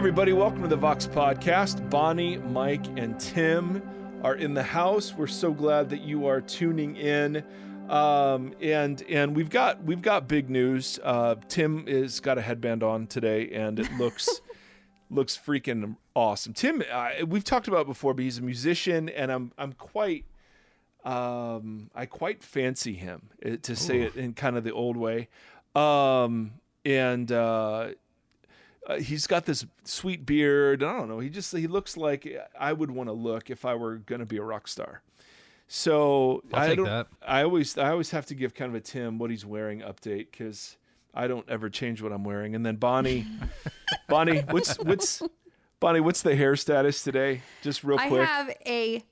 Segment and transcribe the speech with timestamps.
[0.00, 1.90] Everybody, welcome to the Vox Podcast.
[1.90, 3.82] Bonnie, Mike, and Tim
[4.24, 5.12] are in the house.
[5.12, 7.44] We're so glad that you are tuning in.
[7.90, 10.98] Um, and and we've got we've got big news.
[11.04, 14.40] Uh, Tim is got a headband on today, and it looks
[15.10, 16.54] looks freaking awesome.
[16.54, 20.24] Tim, uh, we've talked about it before, but he's a musician, and I'm I'm quite
[21.04, 25.28] um, I quite fancy him uh, to say it in kind of the old way.
[25.74, 26.52] Um,
[26.86, 27.90] and uh,
[28.90, 30.82] uh, he's got this sweet beard.
[30.82, 31.18] I don't know.
[31.20, 32.26] He just he looks like
[32.58, 35.02] I would want to look if I were going to be a rock star.
[35.68, 36.86] So I'll I take don't.
[36.86, 37.06] that.
[37.26, 40.30] I always I always have to give kind of a Tim what he's wearing update
[40.30, 40.76] because
[41.14, 42.54] I don't ever change what I'm wearing.
[42.54, 43.26] And then Bonnie,
[44.08, 45.22] Bonnie, what's what's
[45.78, 46.00] Bonnie?
[46.00, 47.42] What's the hair status today?
[47.62, 48.20] Just real quick.
[48.20, 49.04] I have a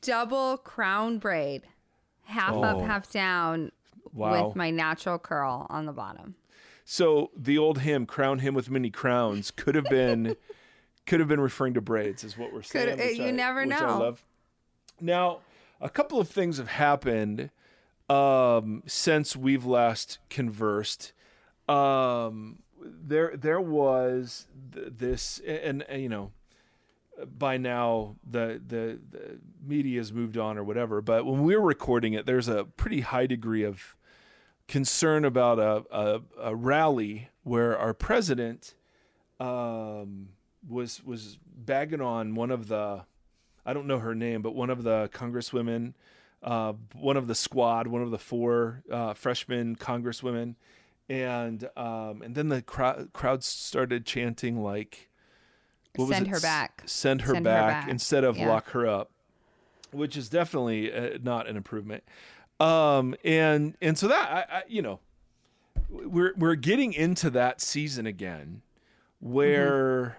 [0.00, 1.62] double crown braid,
[2.24, 2.62] half Oh.
[2.64, 3.70] up, half down,
[4.12, 4.48] Wow.
[4.48, 6.34] with my natural curl on the bottom.
[6.92, 10.34] So the old hymn "Crown Him with Many Crowns" could have been
[11.06, 12.88] could have been referring to braids, is what we're saying.
[12.88, 13.76] Could- uh, which you I- never know.
[14.00, 14.24] love.
[15.00, 15.38] Now,
[15.80, 17.50] a couple of things have happened
[18.08, 21.12] um, since we've last conversed.
[21.68, 26.32] Um, there, there was th- this, and, and you know,
[27.38, 31.00] by now the, the the media's moved on or whatever.
[31.00, 33.94] But when we were recording it, there's a pretty high degree of
[34.70, 38.74] concern about a, a, a rally where our president
[39.40, 40.28] um,
[40.66, 43.04] was was bagging on one of the
[43.66, 45.94] I don't know her name, but one of the congresswomen,
[46.42, 50.54] uh, one of the squad, one of the four uh, freshman congresswomen,
[51.08, 55.10] and um, and then the crowd crowd started chanting like,
[55.96, 56.82] what was Send her back.
[56.86, 57.88] Send her, Send her back, back.
[57.90, 58.48] instead of Yeah.
[58.48, 59.10] lock her up,
[59.90, 62.04] which is definitely uh, not an improvement.
[62.60, 65.00] Um, and and so that I, I you know
[65.88, 68.62] we're we're getting into that season again
[69.20, 70.18] where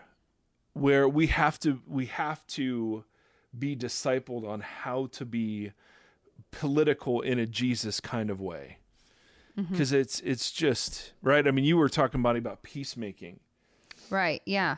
[0.73, 3.03] where we have to we have to
[3.57, 5.71] be discipled on how to be
[6.51, 8.77] political in a Jesus kind of way
[9.57, 13.39] because it's it's just right i mean you were talking about about peacemaking
[14.09, 14.41] Right.
[14.45, 14.77] Yeah.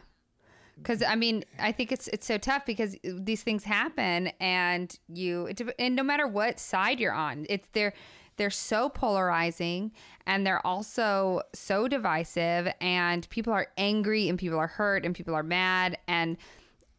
[0.77, 5.49] Because I mean, I think it's it's so tough because these things happen, and you
[5.79, 7.93] and no matter what side you're on, it's they're
[8.37, 9.91] they're so polarizing,
[10.25, 15.35] and they're also so divisive, and people are angry, and people are hurt, and people
[15.35, 16.37] are mad, and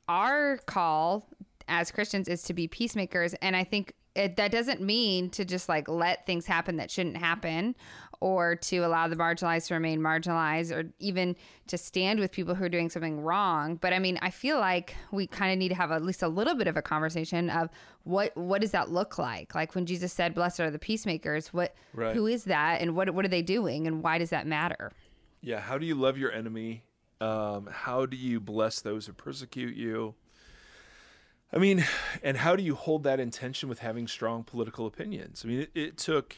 [0.09, 1.27] our call
[1.67, 5.69] as Christians is to be peacemakers, and I think it, that doesn't mean to just
[5.69, 7.75] like let things happen that shouldn't happen
[8.25, 11.37] or to allow the marginalized to remain marginalized or even
[11.67, 13.77] to stand with people who are doing something wrong.
[13.77, 16.29] But i mean i feel like we kind of need to have at least a
[16.29, 17.69] little bit of a conversation of
[18.05, 19.55] what what does that look like?
[19.55, 22.17] Like when jesus said blessed are the peacemakers what Right.
[22.17, 24.91] who is that and what what are they doing and why does that matter?
[25.43, 26.85] Yeah how do you love your enemy?
[27.21, 30.15] Um, how do you bless those who persecute you?
[31.53, 31.85] I mean
[32.23, 35.43] and how do you hold that intention with having strong political opinions?
[35.45, 36.37] I mean it, it took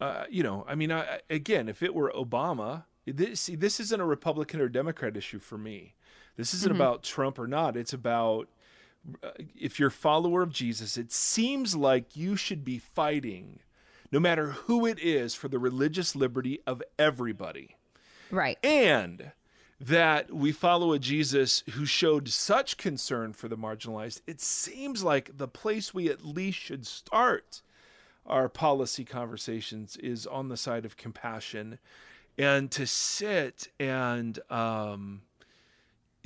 [0.00, 4.00] uh, you know i mean I, again if it were obama this, see, this isn't
[4.00, 5.94] a republican or democrat issue for me.
[6.36, 7.76] This isn't about trump or not.
[7.76, 8.48] It's about
[9.22, 13.60] uh, if you're a follower of jesus it seems like you should be fighting
[14.12, 17.76] no matter who it is for the religious liberty of everybody.
[18.30, 18.58] Right.
[18.64, 19.32] And
[19.80, 25.36] that we follow a Jesus who showed such concern for the marginalized, it seems like
[25.36, 27.62] the place we at least should start
[28.26, 31.78] our policy conversations is on the side of compassion
[32.38, 35.22] and to sit and um,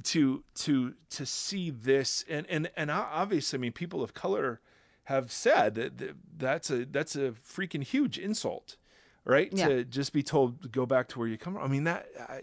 [0.02, 4.60] to to to see this and and and obviously I mean people of color
[5.04, 8.76] have said that that- that's a that's a freaking huge insult
[9.24, 9.68] right Yeah.
[9.68, 12.06] to just be told to go back to where you come from I mean that
[12.18, 12.42] I,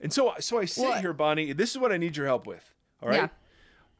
[0.00, 2.46] and so so I sit Well- here Bonnie this is what I need your help
[2.46, 3.28] with all right Yeah.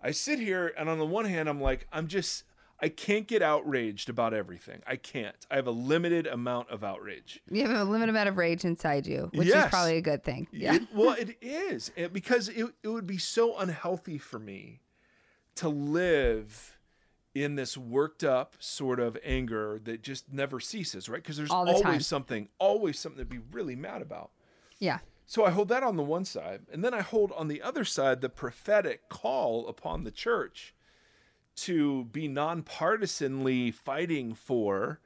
[0.02, 2.44] I sit here and on the one hand I'm like I'm just
[2.81, 7.40] I can't get outraged about everything I can't I have a limited amount of outrage
[7.50, 9.64] you have a limited amount of rage inside you which Yes.
[9.67, 13.06] is probably a good thing yeah it- well, it is it, because it, it would
[13.06, 14.81] be so unhealthy for me
[15.56, 16.78] to live
[17.34, 21.22] in this worked up sort of anger that just never ceases, right?
[21.22, 22.00] Because there's the always time.
[22.00, 24.31] something, always something to be really mad about.
[24.79, 27.61] yeah So I hold that on the one side, and then I hold on the
[27.61, 30.75] other side the prophetic call upon the church
[31.56, 35.00] to be nonpartisanly fighting for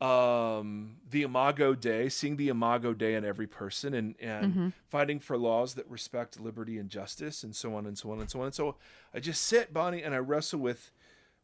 [0.00, 5.36] um, the Imago Dei, seeing the Imago Dei in every person, and and fighting for
[5.36, 8.46] laws that respect liberty and justice, and so on and so on and so on.
[8.46, 8.76] And so
[9.14, 10.90] I just sit, Bonnie, and I wrestle with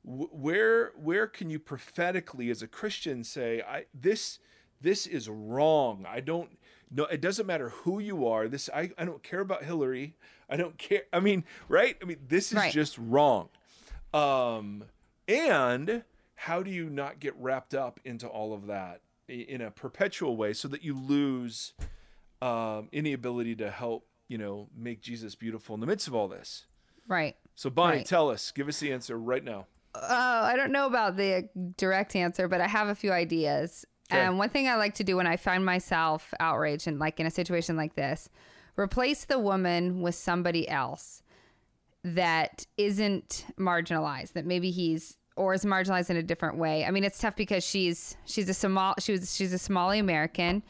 [0.03, 4.39] wh- where where can you prophetically, as a Christian, say I this
[4.81, 6.07] this is wrong.
[6.09, 6.57] I don't.
[6.91, 8.49] no, it doesn't matter who you are.
[8.49, 10.17] This I, I don't care about Hillary.
[10.49, 11.03] I don't care.
[11.13, 11.97] I mean, right?
[12.01, 12.73] I mean, this is Right.
[12.73, 13.51] just wrong.
[14.17, 14.85] Um,
[15.29, 16.05] and
[16.35, 20.53] how do you not get wrapped up into all of that in a perpetual way
[20.53, 21.73] so that you lose
[22.41, 26.29] um, any ability to help, you know, make Jesus beautiful in the midst of all
[26.29, 26.67] this?
[27.09, 27.37] Right.
[27.55, 28.07] So, Bonnie, Right.
[28.07, 29.67] tell us, give us the answer right now.
[29.95, 30.05] Oh,
[30.45, 33.87] I don't know about the direct answer, but I have a few ideas.
[34.13, 34.21] Okay.
[34.21, 37.27] And one thing I like to do when I find myself outraged and like in
[37.27, 38.29] a situation like this,
[38.77, 41.23] replace the woman with somebody else
[42.15, 46.85] that isn't marginalized, that maybe he's or is marginalized in a different way.
[46.85, 50.63] I mean, it's tough because she's she's a Somal she was she's a Somali American.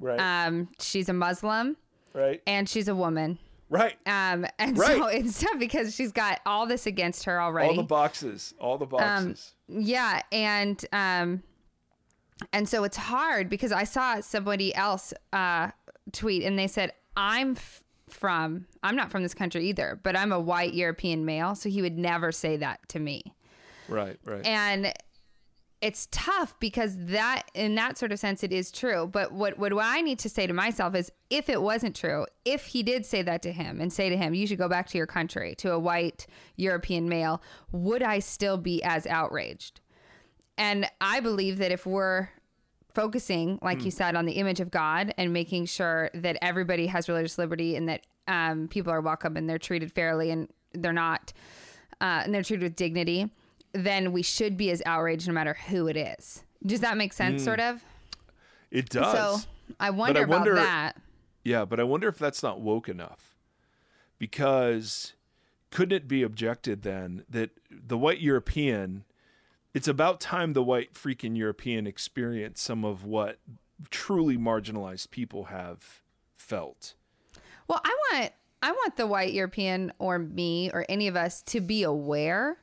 [0.00, 0.18] Right.
[0.18, 1.76] Um, she's a Muslim
[2.12, 2.40] right.
[2.46, 3.38] and she's a woman.
[3.70, 3.96] Right.
[4.06, 7.70] Um, and so it's tough because she's got all this against her already.
[7.70, 8.54] All the boxes.
[8.58, 9.54] All the boxes.
[9.68, 11.42] Yeah, and um,
[12.52, 15.70] and so it's hard because I saw somebody else uh
[16.12, 17.83] tweet and they said I'm f-
[18.14, 21.82] from I'm not from this country either, but I'm a white European male, so he
[21.82, 23.34] would never say that to me.
[23.88, 24.18] right.
[24.24, 24.46] Right.
[24.46, 24.94] And
[25.80, 29.70] it's tough because that in that sort of sense it is true but what what
[29.78, 33.20] I need to say to myself is if it wasn't true if he did say
[33.20, 35.72] that to him and say to him you should go back to your country to
[35.72, 36.26] a white
[36.56, 39.82] European male would I still be as outraged
[40.56, 42.30] and I believe that if we're
[42.94, 47.08] focusing, like you said, on the image of God and making sure that everybody has
[47.08, 51.32] religious liberty and that um, people are welcome and they're treated fairly and they're not,
[52.00, 53.28] uh, and they're treated with dignity,
[53.72, 56.44] then we should be as outraged no matter who it is.
[56.64, 57.82] Does that make sense, sort of?
[58.70, 59.12] it does.
[59.12, 59.48] So
[59.78, 60.96] I wonder, I wonder- about that.
[61.44, 63.34] Yeah, but I wonder if that's not woke enough.
[64.18, 65.12] Because
[65.70, 69.04] couldn't it be objected then that the white European,
[69.74, 73.40] it's about time the white freaking European experienced some of what
[73.90, 76.00] truly marginalized people have
[76.36, 76.94] felt.
[77.66, 78.32] Well, I want
[78.62, 82.58] I want the white European or me or any of us to be aware.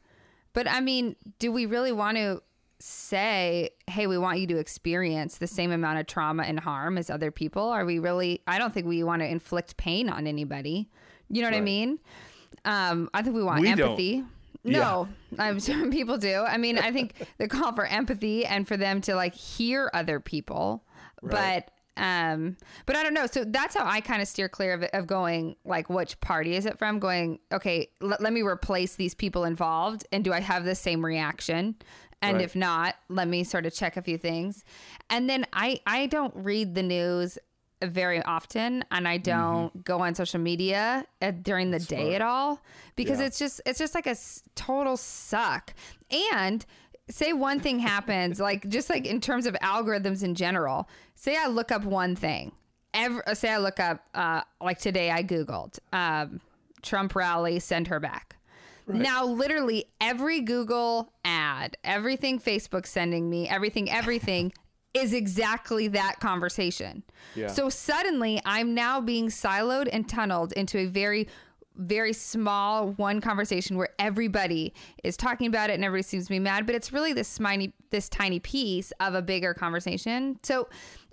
[0.54, 2.42] But I mean, do we really want to
[2.80, 7.10] say, "Hey, we want you to experience the same amount of trauma and harm as
[7.10, 7.64] other people"?
[7.64, 10.90] Are we really I don't think we want to inflict pain on anybody.
[11.30, 12.00] You know what I mean?
[12.66, 14.26] Um, I think we want We don't.
[14.64, 15.08] No,
[15.40, 16.42] I'm sure people do.
[16.48, 20.20] I mean, I think the call for empathy and for them to like hear other
[20.20, 20.84] people,
[21.22, 21.66] Right.
[21.66, 22.56] but um
[22.86, 25.58] but i don't know so that's how i kind of steer clear of, of going
[25.66, 30.06] like which party is it from going okay l- let me replace these people involved
[30.14, 31.76] and do i have the same reaction
[32.22, 32.46] and Right.
[32.46, 34.64] if not let me sort of check a few things
[35.10, 37.38] and then i i don't read the news
[37.84, 42.02] very often and i don't go on social media at, during the day Mm-hmm.
[42.08, 42.16] smart.
[42.16, 42.62] at all
[42.96, 43.26] because Yeah.
[43.28, 45.74] it's just it's just like a s- total suck
[46.34, 46.66] and
[47.10, 51.48] say one thing happens like just like in terms of algorithms in general say i
[51.48, 52.52] look up one thing
[52.94, 56.40] Every, say i look up uh, like today i googled um,
[56.82, 58.36] trump rally send her back
[58.88, 64.52] now literally every google ad everything facebook sending me everything everything
[64.94, 67.04] is exactly that conversation
[67.36, 67.48] Yeah.
[67.48, 71.28] so suddenly i'm now being siloed and tunneled into a very
[71.78, 76.40] very small one conversation where everybody is talking about it and everybody seems to be
[76.40, 80.68] mad but it's really this tiny this tiny piece of a bigger conversation so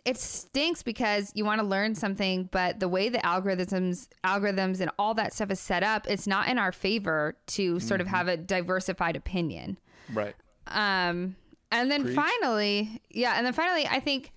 [0.04, 4.90] it stinks because you want to learn something but the way the algorithms algorithms and
[4.99, 8.26] all that stuff is set up it's not in our favor to sort of have
[8.26, 9.78] a diversified opinion
[10.12, 10.35] Right.
[10.66, 11.37] um,
[11.70, 12.16] and then Preach.
[12.16, 14.32] finally, yeah, and then finally, I think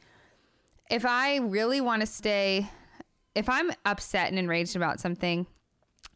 [0.89, 2.69] if I really want to stay,
[3.35, 5.47] if I'm upset and enraged about something,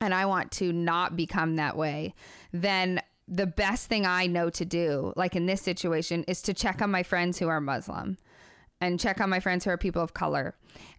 [0.02, 2.14] and I want to not become that way,
[2.52, 6.82] then the best thing I know to do, like in this situation, is to check
[6.82, 8.18] on my friends who are Muslim
[8.82, 10.56] and check on my friends who are people of color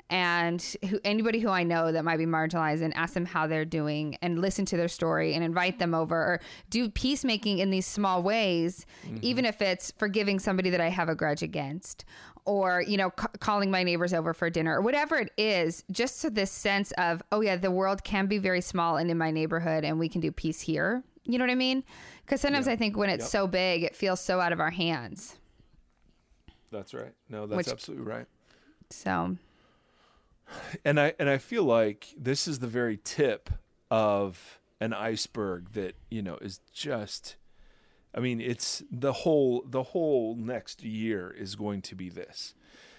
[0.08, 3.64] and who, anybody who I know that might be marginalized and ask them how they're
[3.64, 7.86] doing and listen to their story and invite them over or do peacemaking in these
[7.86, 9.18] small ways, mm-hmm.
[9.22, 12.04] even if it's forgiving somebody that I have a grudge against
[12.44, 16.20] or, you know, c- calling my neighbors over for dinner or whatever it is, just
[16.20, 19.32] so this sense of, oh, yeah, the world can be very small and in my
[19.32, 21.02] neighborhood and we can do peace here.
[21.25, 21.82] You know what I mean?
[22.25, 23.30] Because sometimes I think when it's Yep.
[23.30, 25.36] so big, it feels so out of our hands.
[26.70, 27.12] That's right.
[27.28, 28.26] No, that's Which- absolutely right.
[28.90, 29.36] So,
[30.84, 33.50] and I and I feel like this is the very tip
[33.90, 37.36] of an iceberg that you know is just
[38.14, 42.54] I mean it's the whole the whole next year is going to be this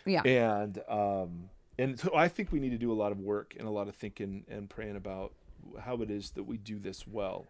[0.05, 0.21] yeah.
[0.23, 1.49] and um
[1.79, 3.87] and so I think we need to do a lot of work and a lot
[3.87, 5.33] of thinking and praying about
[5.79, 7.45] how it is that we do this well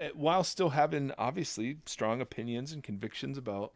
[0.00, 3.72] eh, while still having obviously strong opinions and convictions about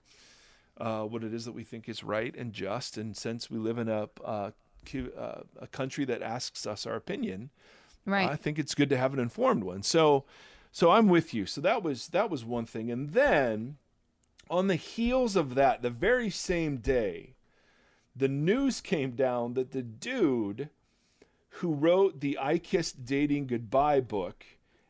[0.77, 3.79] uh, what it is that we think is right and just and since we live
[3.79, 4.51] in a uh,
[5.19, 7.51] uh, a country that asks us our opinion,
[8.07, 8.29] Right.
[8.29, 9.83] I think it's good to have an informed one.
[9.83, 10.25] So,
[10.73, 11.45] so I'm with you.
[11.47, 13.77] So that was that was one thing, and then
[14.49, 17.35] on the heels of that, the very same day,
[18.17, 20.71] the news came down that the dude
[21.55, 24.45] who wrote the I Kissed Dating Goodbye book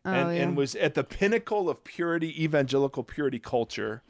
[0.05, 0.43] and, Oh, yeah.
[0.43, 4.03] and was at the pinnacle of purity, evangelical purity culture.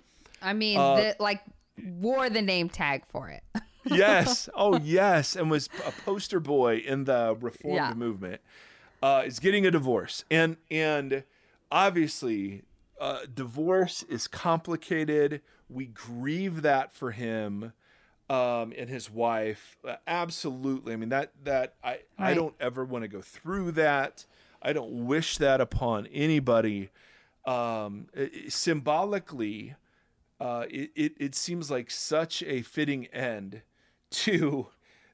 [0.42, 1.42] I mean, uh, the, like
[1.84, 3.42] wore the name tag for it.
[3.84, 4.48] yes.
[4.54, 5.36] Oh, yes.
[5.36, 7.94] And was a poster boy in the reformed Yeah.
[7.94, 8.40] movement.
[9.02, 11.24] Uh, is getting a divorce, and and
[11.72, 12.62] obviously,
[13.00, 15.40] uh, divorce is complicated.
[15.70, 17.72] We grieve that for him
[18.28, 19.78] um, and his wife.
[19.88, 20.92] Uh, absolutely.
[20.92, 24.26] I mean that that I I don't ever want to go through that.
[24.62, 26.90] I don't wish that upon anybody.
[27.46, 29.76] Um, i- i- symbolically,
[30.38, 33.62] uh, it, it, it seems like such a fitting end
[34.10, 34.68] to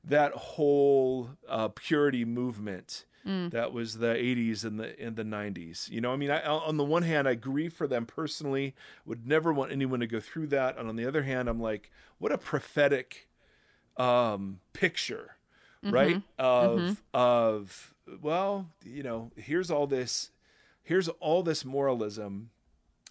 [0.04, 3.04] that whole uh, purity movement
[3.50, 5.90] that was the 80s and the and the 90s.
[5.90, 8.72] You know, I mean, I, on the one hand, I grieve for them personally.
[9.04, 10.78] Would never want anyone to go through that.
[10.78, 13.28] And on the other hand, I'm like, what a prophetic
[13.96, 15.36] um, picture,
[15.82, 16.22] right?
[16.38, 20.30] Of of well, you know, here's all this,
[20.84, 22.50] here's all this moralism,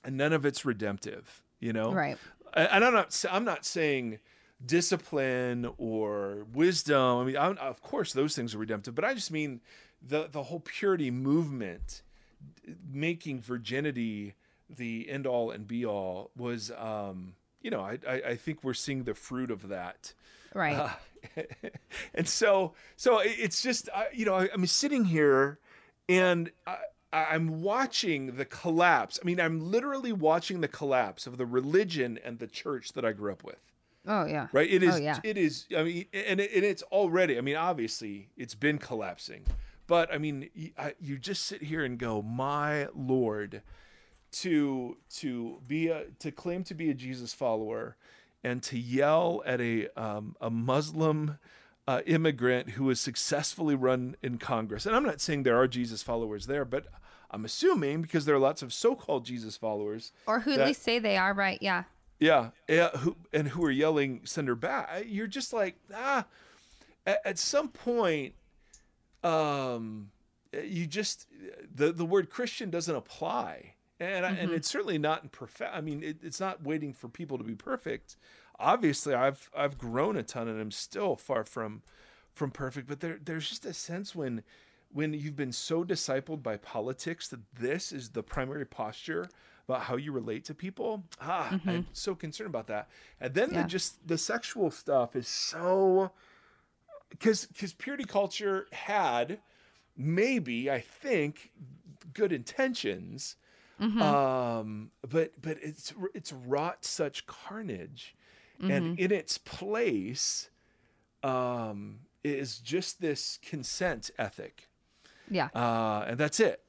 [0.03, 1.41] and none of it's redemptive.
[1.59, 2.17] You know, Right.
[2.53, 4.19] and and I'm not I'm not saying
[4.63, 7.19] discipline or wisdom.
[7.19, 9.61] I mean, I'm, of course, those things are redemptive, but I just mean
[10.01, 12.01] the the whole purity movement,
[12.91, 14.35] making virginity
[14.69, 18.73] the end all and be all was, um, you know, I, I I think we're
[18.73, 20.13] seeing the fruit of that.
[20.53, 20.75] Right.
[20.75, 20.89] Uh,
[22.13, 25.59] and so so it's just I, you know I, I'm sitting here
[26.07, 26.77] and I,
[27.11, 29.19] I'm watching the collapse.
[29.21, 33.13] I mean, I'm literally watching the collapse of the religion and the church that I
[33.13, 33.59] grew up with.
[34.07, 34.47] Oh yeah.
[34.51, 34.69] Right?
[34.69, 34.95] It is.
[34.95, 35.19] Oh, yeah.
[35.23, 35.65] It is.
[35.75, 37.37] I mean, and, it, and it's already.
[37.37, 39.45] I mean, obviously, it's been collapsing.
[39.87, 43.61] But I mean, you, I, you just sit here and go, "My Lord,"
[44.33, 47.95] to to be a to claim to be a Jesus follower,
[48.43, 51.37] and to yell at a um, a Muslim
[51.87, 54.85] uh, immigrant who was successfully run in Congress.
[54.85, 56.87] And I'm not saying there are Jesus followers there, but
[57.31, 60.99] I'm assuming because there are lots of so-called Jesus followers Or who at least say
[60.99, 61.59] they are right.
[61.61, 61.83] Yeah.
[62.19, 65.05] Yeah, yeah, who and who are yelling "send her back"?
[65.07, 66.25] You're just like ah.
[67.07, 68.33] At, at some point,
[69.23, 70.09] um,
[70.63, 71.27] you just
[71.73, 75.71] the the word Christian doesn't apply, and I, and it's certainly not in perfect.
[75.73, 78.15] I mean, it, it's not waiting for people to be perfect.
[78.59, 81.81] Obviously, I've I've grown a ton, and I'm still far from
[82.33, 82.87] from perfect.
[82.87, 84.43] But there there's just a sense when
[84.91, 89.29] when you've been so discipled by politics that this is the primary posture
[89.67, 91.03] about how you relate to people.
[91.21, 92.87] Ah i'm so concerned about that.
[93.19, 93.61] And then Yeah.
[93.63, 96.11] the just the sexual stuff is so
[97.09, 99.39] because because purity culture had
[99.97, 101.51] maybe i think
[102.13, 103.37] good intentions
[103.79, 108.15] um but but it's it's wrought such carnage.
[108.61, 110.49] And in its place
[111.23, 114.69] um is just this consent ethic.
[115.29, 115.49] Yeah.
[115.53, 116.61] uh and that's it.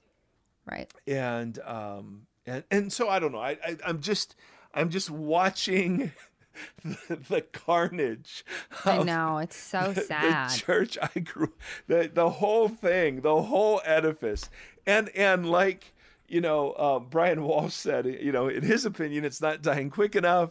[0.66, 0.92] Right.
[1.06, 3.40] and um and and so I don't know.
[3.40, 4.36] I, I I'm just
[4.74, 6.12] I'm just watching
[6.84, 8.44] the, the carnage.
[8.84, 9.38] I know.
[9.38, 10.50] It's so The sad.
[10.50, 11.52] church I grew
[11.86, 14.48] the the whole thing, the whole edifice,
[14.86, 15.92] and and like
[16.28, 20.16] you know, uh, Brian Walsh said, you know, in his opinion, it's not dying quick
[20.16, 20.50] enough.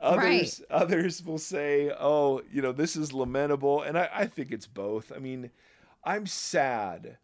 [0.00, 4.66] Others others will say, oh, you know, this is lamentable, and I, I think it's
[4.66, 5.10] both.
[5.14, 5.50] I mean,
[6.04, 7.18] I'm sad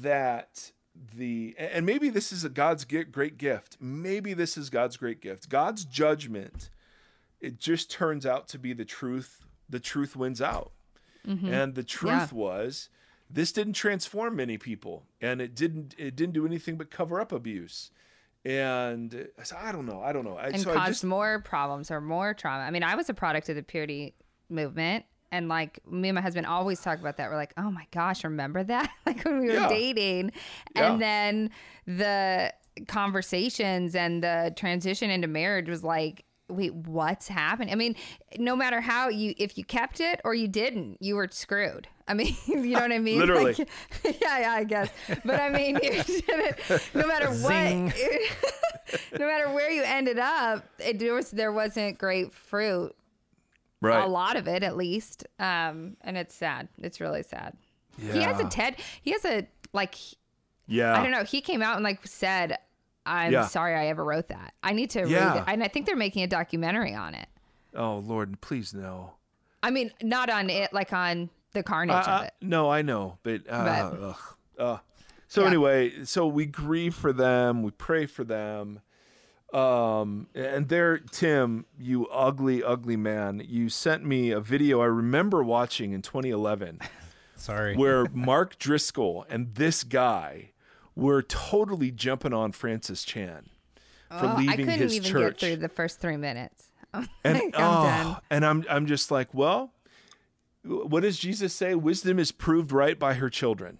[0.00, 0.72] that
[1.14, 3.76] the and maybe this is a God's great gift.
[3.80, 5.48] Maybe this is God's great gift.
[5.48, 6.70] God's judgment.
[7.40, 9.44] It just turns out to be the truth.
[9.68, 10.72] The truth wins out,
[11.26, 11.46] mm-hmm.
[11.46, 12.88] and the truth was
[13.30, 15.94] this didn't transform many people, and it didn't.
[15.98, 17.90] It didn't do anything but cover up abuse.
[18.44, 20.00] And so I don't know.
[20.00, 20.36] I don't know.
[20.36, 22.62] I, and so caused just more problems or more trauma.
[22.62, 24.14] I mean, I was a product of the purity
[24.48, 25.04] movement.
[25.30, 27.28] And like me and my husband always talk about that.
[27.30, 28.90] We're like, oh my gosh, remember that?
[29.06, 29.68] like when we were Yeah.
[29.68, 30.32] dating.
[30.74, 30.92] Yeah.
[30.92, 31.50] And then
[31.86, 32.52] the
[32.86, 37.70] conversations and the transition into marriage was like, wait, what's happening?
[37.72, 37.94] I mean,
[38.38, 41.88] no matter how you, if you kept it or you didn't, you were screwed.
[42.06, 43.18] I mean, you know what I mean?
[43.18, 43.52] Literally.
[43.54, 43.68] Like,
[44.22, 44.88] yeah, yeah, I guess.
[45.26, 47.52] But I mean, you didn't, no matter what,
[49.20, 52.94] no matter where you ended up, it, there was there wasn't great fruit.
[53.80, 54.04] Right.
[54.04, 55.26] A lot of it, at least.
[55.38, 56.68] Um, and it's sad.
[56.78, 57.56] It's really sad.
[58.00, 58.76] He has a TED.
[59.02, 59.94] He has a like.
[60.66, 60.98] Yeah.
[60.98, 61.24] I don't know.
[61.24, 62.58] He came out and like said,
[63.06, 63.46] "I'm Yeah.
[63.46, 64.52] sorry I ever wrote that.
[64.62, 65.32] I need to Yeah.
[65.34, 67.26] read it." And I think they're making a documentary on it.
[67.74, 69.14] Oh Lord, please no.
[69.62, 72.34] I mean, not on it, like on the carnage Uh, of it.
[72.40, 74.16] no, I know, but, uh, But- ugh,
[74.58, 74.78] uh.
[75.26, 75.46] so Yeah.
[75.48, 78.80] anyway, so we grieve for them, we pray for them,
[79.52, 85.42] um, and there, Tim, you ugly, ugly man, you sent me a video I remember
[85.42, 86.80] watching in 2011
[87.36, 87.74] Sorry.
[87.76, 90.50] where Mark Driscoll and this guy
[90.94, 93.48] were totally jumping on Francis Chan
[94.10, 95.38] for Oh, I leaving couldn't his even church.
[95.40, 96.64] get through the first three minutes.
[96.94, 98.16] I'm and oh, I'm done.
[98.30, 99.72] and I'm I'm just like, well,
[100.64, 101.74] what does Jesus say?
[101.74, 103.78] Wisdom is proved right by her children.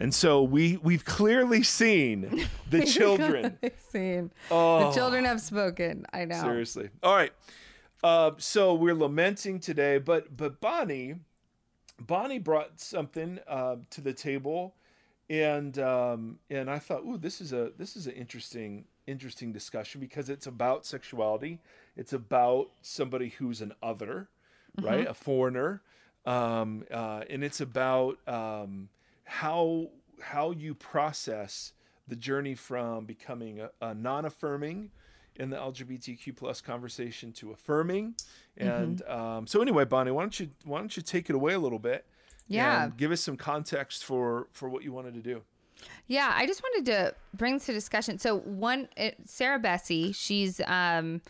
[0.00, 3.58] And so we we've clearly seen the children.
[3.90, 4.32] Seen.
[4.50, 6.06] Oh, The children have spoken.
[6.12, 6.40] I know.
[6.40, 6.88] seriously.
[7.02, 7.32] All right.
[8.02, 11.16] Uh, so we're lamenting today, but but Bonnie,
[12.00, 14.74] Bonnie brought something uh, to the table,
[15.28, 20.00] and um, and I thought, ooh, this is a this is an interesting interesting discussion
[20.00, 21.60] because it's about sexuality.
[21.94, 24.28] It's about somebody who's an other,
[24.80, 25.82] right, a foreigner,
[26.24, 28.88] um, uh, and it's about um,
[29.30, 29.86] how
[30.20, 31.72] how you process
[32.08, 34.90] the journey from becoming a, a non-affirming
[35.36, 38.16] in the LGBTQ plus conversation to affirming.
[38.56, 41.58] And um, so anyway, Bonnie, why don't you why don't you take it away a
[41.58, 42.04] little bit?
[42.48, 42.84] Yeah.
[42.84, 45.42] and give us some context for for what you wanted to do.
[46.08, 48.18] Yeah, I just wanted to bring this to discussion.
[48.18, 51.22] So one, it, Sarah Bessey, she's um,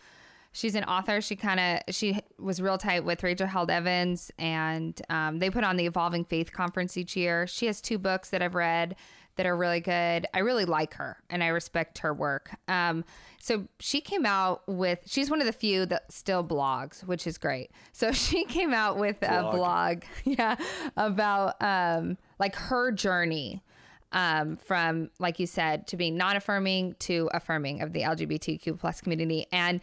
[0.53, 1.21] she's an author.
[1.21, 5.65] She kind of she was real tight with Rachel Held Evans, and um, they put
[5.65, 7.47] on the Evolving Faith conference each year.
[7.47, 8.97] She has two books that I've read
[9.37, 10.27] that are really good.
[10.35, 12.51] I really like her, and I respect her work.
[12.69, 13.05] Um,
[13.41, 17.39] so she came out with she's one of the few that still blogs, which is
[17.39, 17.71] great.
[17.93, 19.55] So she came out with a Blog.
[19.55, 20.57] blog, yeah,
[20.97, 23.63] about um, like her journey
[24.13, 29.47] um, from, like you said, to being non-affirming to affirming of the LGBTQ plus community.
[29.53, 29.81] And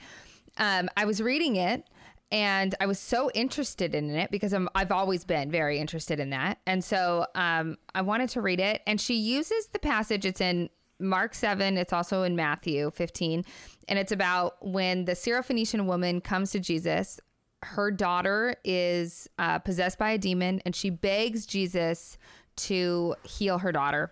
[0.57, 1.83] um, I was reading it,
[2.31, 6.31] and I was so interested in it because I'm, I've always been very interested in
[6.31, 6.59] that.
[6.65, 8.81] And so um, I wanted to read it.
[8.85, 10.25] And she uses the passage.
[10.25, 11.77] It's in Mark 7.
[11.77, 13.45] It's also in Matthew 15.
[13.87, 17.21] And it's about when the Syrophoenician woman comes to Jesus.
[17.63, 22.17] Her daughter is uh, possessed by a demon, and she begs Jesus
[22.57, 24.11] to heal her daughter.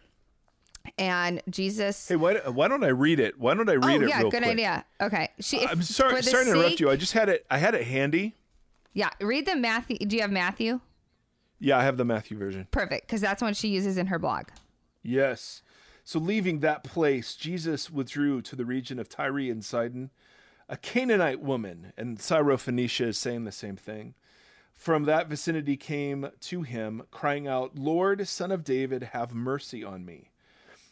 [0.97, 2.07] And Jesus.
[2.07, 3.39] Hey, why, why don't I read it?
[3.39, 4.03] Why don't I read it?
[4.03, 4.45] oh it yeah, good quick?
[4.45, 4.85] idea.
[5.01, 5.57] Okay, she.
[5.57, 6.89] if- I'm sorry, sorry to interrupt you.
[6.89, 7.45] I just had it.
[7.49, 8.35] I had it handy.
[8.93, 9.97] Yeah, read the Matthew.
[9.97, 10.79] Do you have Matthew?
[11.59, 12.67] Yeah, I have the Matthew version.
[12.71, 14.47] Perfect, because that's what she uses in her blog.
[15.03, 15.61] Yes.
[16.03, 20.11] So leaving that place, Jesus withdrew to the region of Tyre and Sidon.
[20.69, 24.15] A Canaanite woman, and Syrophoenicia is saying the same thing,
[24.73, 30.05] from that vicinity came to him, crying out, Lord, son of David, have mercy on
[30.05, 30.31] me.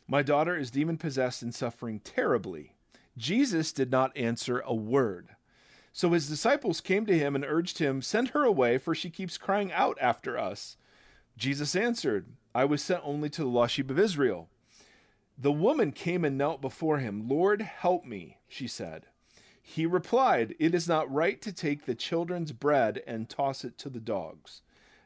[0.08, 2.76] My daughter is demon possessed and suffering terribly.
[3.18, 5.30] Jesus did not answer a word.
[5.92, 9.38] So his disciples came to him and urged him, Send her away, for she keeps
[9.38, 10.76] crying out after us.
[11.38, 14.50] Jesus answered, I was sent only to the lost sheep of Israel.
[15.38, 17.28] The woman came and knelt before him.
[17.28, 19.08] Lord, help me, she said.
[19.62, 23.90] He replied, It is not right to take the children's bread and toss it to
[23.90, 24.62] the dogs.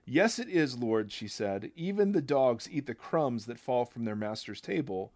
[0.10, 1.72] Yes, it is, Lord, she said.
[1.76, 5.12] Even the dogs eat the crumbs that fall from their master's table.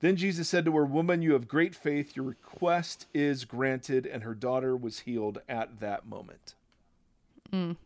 [0.00, 2.14] Then Jesus said to her, Woman, you have great faith.
[2.14, 4.06] Your request is granted.
[4.06, 6.54] And her daughter was healed at that moment.
[7.52, 7.76] Mm.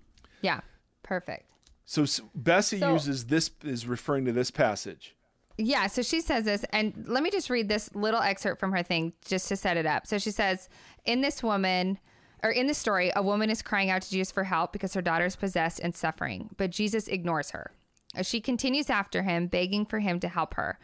[0.43, 0.61] Yeah,
[1.05, 1.45] perfect.
[1.87, 5.15] So s- Bessey So- uses this, is referring to this passage.
[5.61, 8.83] Yeah, so she says this, and let me just read this little excerpt from her
[8.85, 10.07] thing just to set it up.
[10.07, 10.69] So she says,
[11.05, 11.99] In this woman,
[12.43, 15.03] or in the story, a woman is crying out to Jesus for help because her
[15.03, 17.73] daughter is possessed and suffering, but Jesus ignores her.
[18.23, 20.79] She continues after him, begging for him to help her.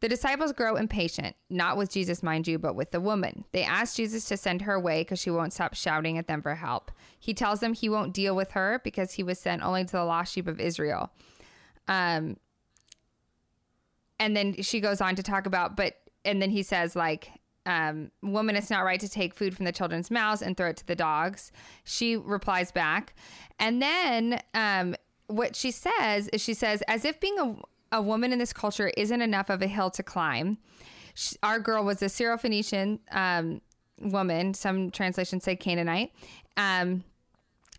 [0.00, 3.44] The disciples grow impatient, not with Jesus, mind you, but with the woman.
[3.52, 6.54] They ask Jesus to send her away because she won't stop shouting at them for
[6.54, 6.90] help.
[7.18, 10.04] He tells them he won't deal with her because he was sent only to the
[10.04, 11.10] lost sheep of Israel.
[11.86, 12.38] Um,
[14.20, 17.32] and then she goes on to talk about but and then he says like
[17.66, 20.76] um, woman it's not right to take food from the children's mouths and throw it
[20.78, 21.52] to the dogs.
[21.84, 23.14] She replies back.
[23.58, 24.96] And then um,
[25.26, 27.56] what she says is she says as if being a,
[27.98, 30.58] a woman in this culture isn't enough of a hill to climb.
[31.14, 33.60] Sh our girl was a syrophoenician um,
[33.98, 36.12] woman some translations say canaanite.
[36.56, 37.04] Um,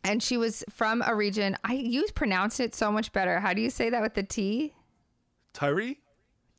[0.03, 3.39] and she was from a region i you pronounced it so much better.
[3.39, 4.73] How do you say that with the t?
[5.53, 6.00] Tyree?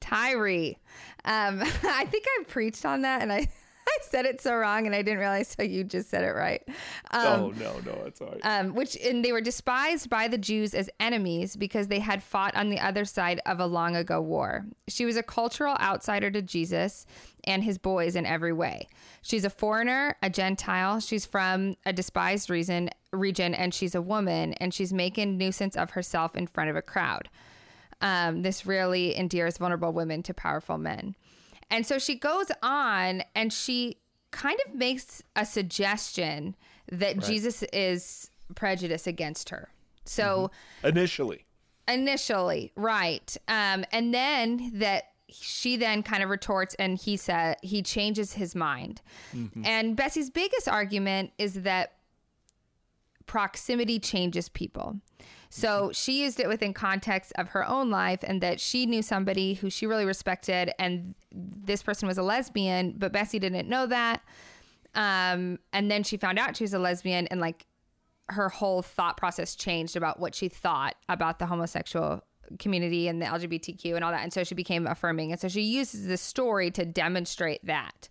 [0.03, 0.79] Tyree.
[1.25, 3.49] Um, I think I preached on that and I,
[3.88, 6.62] I said it so wrong and I didn't realize so you just said it right.
[7.11, 8.41] Um, oh, no, no, it's all right.
[8.45, 12.55] um, which and they were despised by the Jews as enemies because they had fought
[12.55, 14.67] on the other side of a long ago war.
[14.88, 17.07] She was a cultural outsider to Jesus
[17.45, 18.87] and his boys in every way.
[19.23, 21.01] She's a foreigner, a Gentile.
[21.01, 25.91] She's from a despised region, region and she's a woman and she's making nuisance of
[25.91, 27.29] herself in front of a crowd.
[28.03, 31.15] Um, this really endears vulnerable women to powerful men.
[31.71, 33.99] And so she goes on and she
[34.33, 36.57] kind of makes a suggestion
[36.91, 37.25] that right.
[37.25, 39.71] Jesus is prejudiced against her.
[40.05, 40.51] So
[40.83, 40.88] mm-hmm.
[40.88, 41.45] initially,
[41.88, 43.37] initially, right.
[43.49, 48.55] Um, and then that she then kind of retorts and he said he changes his
[48.55, 49.01] mind.
[49.35, 49.65] Mm-hmm.
[49.65, 51.93] And Bessey's biggest argument is that
[53.27, 54.97] proximity changes people.
[55.55, 59.53] So she used it within context of her own life and that she knew somebody
[59.53, 64.23] who she really respected and this person was a lesbian, but Bessey didn't know that.
[64.95, 67.67] Um, and then she found out she was a lesbian and like
[68.31, 72.25] her whole thought process changed about what she thought about the homosexual
[72.59, 74.23] community and the LGBTQ and all that.
[74.23, 75.33] And so she became affirming.
[75.33, 78.09] And so she uses this story to demonstrate that.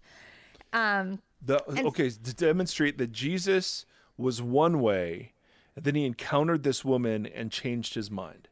[0.74, 5.34] Um, the, okay, to demonstrate that Jesus was one way,
[5.76, 8.50] and then he encountered this woman and changed his mind.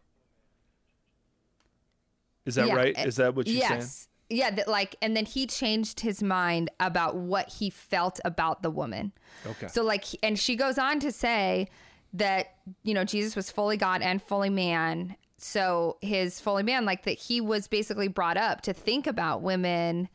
[2.46, 3.06] Is that yeah, right?
[3.06, 3.70] Is that what you're yes.
[3.70, 4.40] saying?
[4.40, 8.70] Yeah, that like, and then he changed his mind about what he felt about the
[8.70, 9.12] woman.
[9.46, 9.68] Okay.
[9.68, 11.68] So like, and she goes on to say
[12.14, 15.16] that you know Jesus was fully God and fully man.
[15.38, 20.10] So his fully man, like that, he was basically brought up to think about women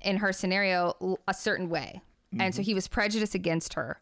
[0.00, 2.40] in her scenario a certain way, mm-hmm.
[2.40, 2.66] and so mm-hmm.
[2.66, 4.00] he was prejudiced against her.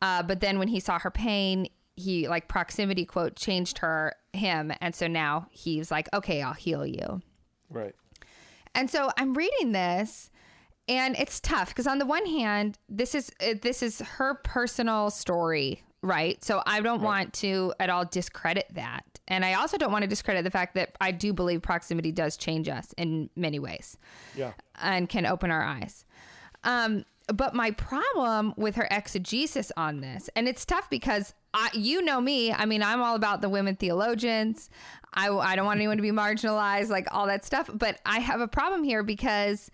[0.00, 4.72] Uh, but then when he saw her pain, he like proximity quote changed her him,
[4.80, 7.20] and so now he's like, okay, I'll heal you.
[7.68, 7.94] Right.
[8.74, 10.30] And so I'm reading this
[10.88, 15.10] and it's tough because on the one hand, this is uh, this is her personal
[15.10, 16.42] story, right?
[16.42, 17.04] So I don't right.
[17.04, 19.04] want to at all discredit that.
[19.28, 22.38] And I also don't want to discredit the fact that I do believe proximity does
[22.38, 23.98] change us in many ways.
[24.34, 24.52] Yeah.
[24.80, 26.06] And can open our eyes.
[26.64, 32.02] Um, but my problem with her exegesis on this, and it's tough because I, you
[32.02, 32.52] know me.
[32.52, 34.70] I mean, I'm all about the women theologians.
[35.14, 37.70] I, I don't want anyone to be marginalized, like all that stuff.
[37.72, 39.70] But I have a problem here because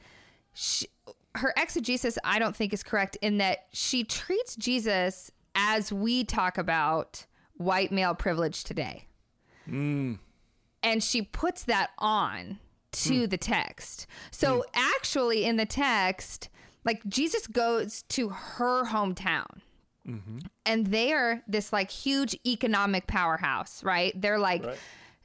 [0.52, 0.86] she,
[1.34, 6.58] her exegesis, I don't think, is correct in that she treats Jesus as we talk
[6.58, 9.06] about white male privilege today.
[9.68, 10.18] Mm.
[10.82, 12.58] And she puts that on
[12.92, 13.30] to mm.
[13.30, 14.06] the text.
[14.30, 14.62] So mm.
[14.74, 16.48] actually, in the text,
[16.84, 19.60] like Jesus goes to her hometown.
[20.08, 20.38] Mm-hmm.
[20.66, 24.18] And they are this like huge economic powerhouse, right?
[24.20, 24.78] They're like, right.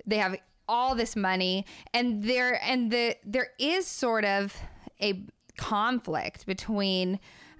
[0.05, 0.37] they have
[0.67, 4.55] all this money, and there and the there is sort of
[5.01, 5.21] a
[5.57, 7.19] conflict between,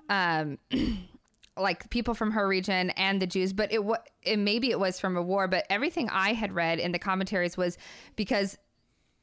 [0.10, 0.58] um,
[1.58, 3.82] like people from her region and the Jews, but it,
[4.24, 5.48] it maybe it was from a war.
[5.48, 7.78] But everything I had read in the commentaries was
[8.16, 8.58] because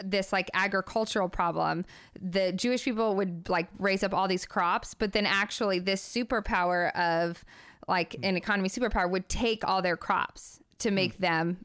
[0.04, 1.82] this like agricultural problem
[2.20, 6.94] the jewish people would like raise up all these crops but then actually this superpower
[6.94, 7.44] of
[7.88, 11.18] like an economy superpower would take all their crops to make mm.
[11.18, 11.64] them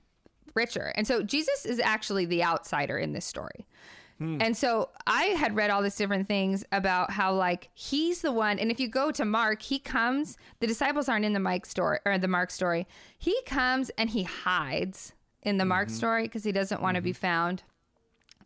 [0.54, 3.66] richer and so jesus is actually the outsider in this story
[4.22, 4.42] mm.
[4.42, 8.60] and so i had read all these different things about how like he's the one
[8.60, 12.00] and if you go to mark he comes the disciples aren't in the mike story
[12.06, 12.86] or the mark story
[13.18, 15.70] he comes and he hides in the mm-hmm.
[15.70, 17.06] mark story because he doesn't want to mm-hmm.
[17.06, 17.64] be found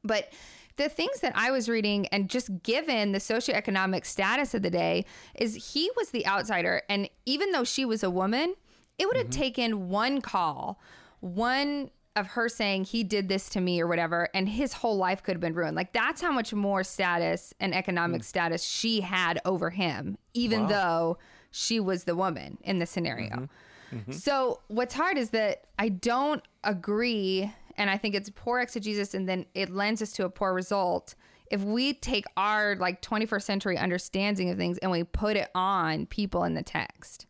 [0.03, 0.31] but
[0.77, 5.05] the things that I was reading, and just given the socioeconomic status of the day,
[5.35, 6.81] is he was the outsider.
[6.89, 8.55] And even though she was a woman,
[8.97, 9.41] it would have mm-hmm.
[9.41, 10.79] taken one call,
[11.19, 15.21] one of her saying he did this to me or whatever, and his whole life
[15.21, 15.75] could have been ruined.
[15.75, 18.25] Like that's how much more status and economic mm.
[18.25, 20.67] status she had over him, even wow.
[20.67, 21.17] though
[21.51, 23.31] she was the woman in the scenario.
[23.31, 23.97] Mm-hmm.
[23.97, 24.11] Mm-hmm.
[24.13, 29.27] So what's hard is that I don't agree and I think it's poor exegesis and
[29.27, 31.15] then it lends us to a poor result.
[31.51, 36.05] If we take our like 21st century understanding of things and we put it on
[36.07, 37.27] people in the text.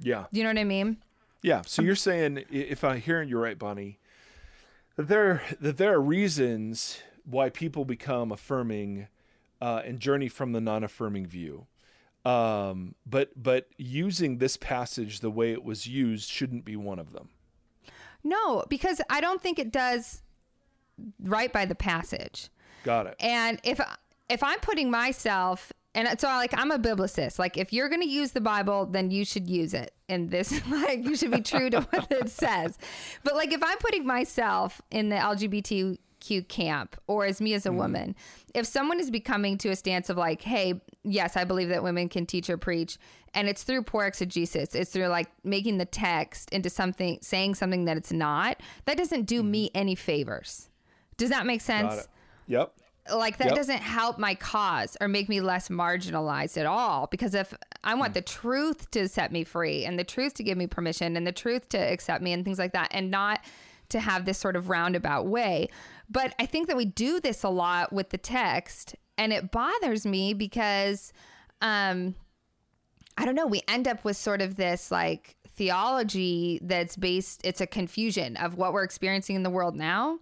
[0.00, 0.26] Yeah.
[0.32, 0.98] Do you know what I mean?
[1.42, 1.62] Yeah.
[1.66, 3.98] So you're saying, if I'm hearing you right, Bonnie,
[4.96, 9.08] that there that there are reasons why people become affirming
[9.60, 11.66] uh, and journey from the non-affirming view.
[12.24, 17.12] Um, but but using this passage the way it was used shouldn't be one of
[17.12, 17.30] them.
[18.28, 20.22] No, because I don't think it does
[21.20, 22.50] right by the passage.
[22.84, 23.16] Got it.
[23.20, 23.80] And if
[24.28, 27.38] if I'm putting myself and so like I'm a biblicist.
[27.38, 29.92] Like if you're going to use the Bible, then you should use it.
[30.08, 32.78] And this like you should be true to what it says.
[33.24, 37.66] But like if I'm putting myself in the LGBT LGBTQ camp or as me as
[37.66, 37.76] a mm.
[37.76, 38.16] woman,
[38.54, 42.08] if someone is becoming to a stance of like, hey, yes, I believe that women
[42.08, 42.98] can teach or preach,
[43.34, 47.84] and it's through poor exegesis, it's through like making the text into something, saying something
[47.84, 49.48] that it's not, that doesn't do mm.
[49.48, 50.68] me any favors.
[51.16, 52.08] Does that make sense?
[52.46, 52.72] Yep
[53.14, 53.56] like that yep.
[53.56, 58.12] doesn't help my cause or make me less marginalized at all because if I want
[58.12, 61.32] the truth to set me free and the truth to give me permission and the
[61.32, 63.40] truth to accept me and things like that and not
[63.90, 65.68] to have this sort of roundabout way.
[66.10, 70.06] But I think that we do this a lot with the text and it bothers
[70.06, 71.12] me because
[71.60, 72.14] um
[73.16, 77.60] I don't know, we end up with sort of this like theology that's based it's
[77.60, 80.18] a confusion of what we're experiencing in the world now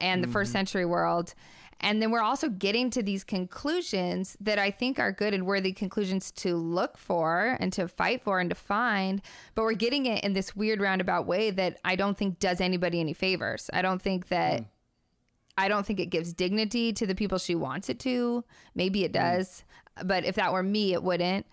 [0.00, 1.34] and the first century world.
[1.80, 5.72] And then we're also getting to these conclusions that I think are good and worthy
[5.72, 9.20] conclusions to look for and to fight for and to find.
[9.54, 13.00] But we're getting it in this weird roundabout way that I don't think does anybody
[13.00, 13.70] any favors.
[13.72, 14.64] I don't think that.
[15.56, 18.44] I don't think it gives dignity to the people she wants it to.
[18.74, 19.22] Maybe it hmm.
[19.22, 19.64] does,
[20.04, 21.46] but if that were me, it wouldn't.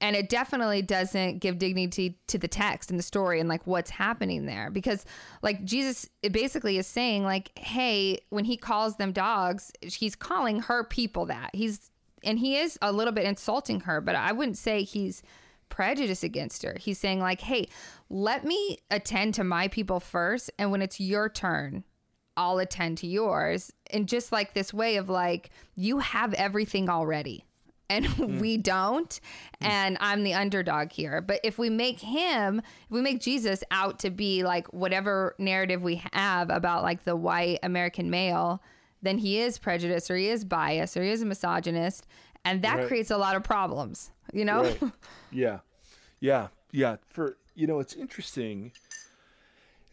[0.00, 3.90] And it definitely doesn't give dignity to the text and the story and like what's
[3.90, 5.04] happening there because
[5.42, 10.60] like Jesus it basically is saying like hey when he calls them dogs he's calling
[10.60, 11.50] her people that.
[11.52, 11.90] He's
[12.22, 15.22] and he is a little bit insulting her, but I wouldn't say he's
[15.68, 16.76] prejudice against her.
[16.78, 17.68] He's saying like hey,
[18.08, 21.82] let me attend to my people first and when it's your turn
[22.38, 23.72] I'll attend to yours.
[23.90, 27.44] And just like this way of like, you have everything already
[27.90, 28.38] and hmm.
[28.38, 29.20] we don't.
[29.60, 29.66] Hmm.
[29.66, 31.20] And I'm the underdog here.
[31.20, 35.82] But if we make him, if we make Jesus out to be like whatever narrative
[35.82, 38.62] we have about like the white American male,
[39.02, 42.06] then he is prejudiced or he is biased or he is a misogynist.
[42.44, 42.86] And that Right.
[42.86, 44.62] creates a lot of problems, you know?
[44.62, 44.82] Right.
[45.32, 45.58] yeah.
[46.20, 46.48] Yeah.
[46.70, 46.96] Yeah.
[47.04, 48.72] For, you know, it's interesting.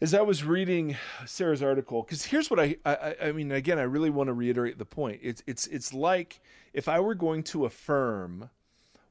[0.00, 3.82] As I was reading Sarah's article, because here's what I, I, I mean, again, I
[3.84, 5.20] really want to reiterate the point.
[5.22, 6.40] It's, it's, it's like
[6.74, 8.50] if I were going to affirm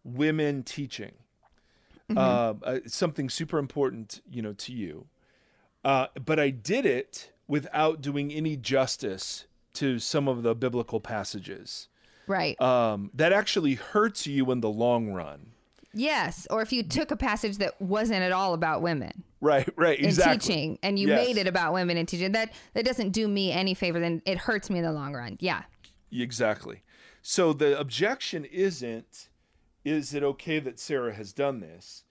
[0.03, 1.13] women teaching,
[2.15, 5.07] uh, uh, something super important, you know, to you,
[5.83, 11.87] uh, but I did it without doing any justice to some of the biblical passages.
[12.27, 12.59] right.
[12.61, 15.47] Um, that actually hurts you in the long run.
[15.93, 16.47] yes.
[16.49, 19.23] Or if you took a passage that wasn't at all about women.
[19.45, 20.37] Right, right, exactly.
[20.39, 21.25] teaching and you Yes.
[21.25, 24.37] made it about women in teaching that that doesn't do me any favor then it
[24.39, 25.63] hurts me in the long run yeah
[26.11, 26.81] Exactly.
[27.21, 29.29] So the objection isn't,
[29.83, 32.03] is it okay that Sarah has done this?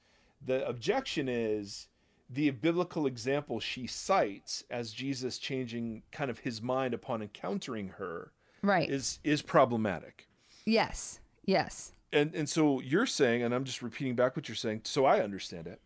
[0.44, 1.88] The objection is
[2.28, 8.32] the biblical example she cites as Jesus changing kind of his mind upon encountering her
[8.62, 10.26] right is is problematic.
[10.66, 14.82] yes yes and and so you're saying, and I'm just repeating back what you're saying,
[14.84, 15.80] so I understand it,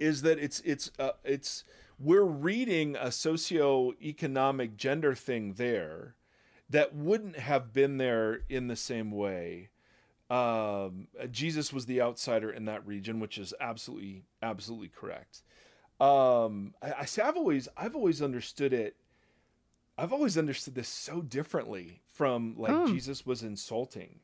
[0.00, 1.64] is that it's it's uh, it's
[1.98, 6.14] we're reading a socioeconomic gender thing there
[6.70, 9.68] that wouldn't have been there in the same way.
[10.30, 15.42] Um, Jesus was the outsider in that region, which is absolutely absolutely correct.
[16.00, 18.96] Um, I, I say I've always I've always understood it.
[19.98, 22.86] I've always understood this so differently from like Oh.
[22.86, 24.20] Jesus was insulting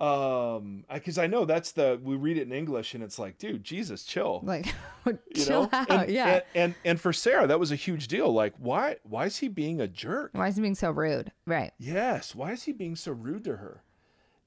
[0.00, 3.62] um because I, know that's the we read it in english and it's like dude
[3.62, 4.40] jesus chill.
[4.42, 4.74] Like
[5.06, 5.68] you chill know?
[5.72, 6.28] out and, yeah.
[6.28, 8.32] and, and and for sarah that was a huge deal.
[8.32, 10.30] Like why why is he being a jerk?
[10.32, 11.32] Why is he being so rude?
[11.46, 11.72] Right.
[11.78, 12.34] Yes.
[12.34, 13.82] Why is he being so rude to her?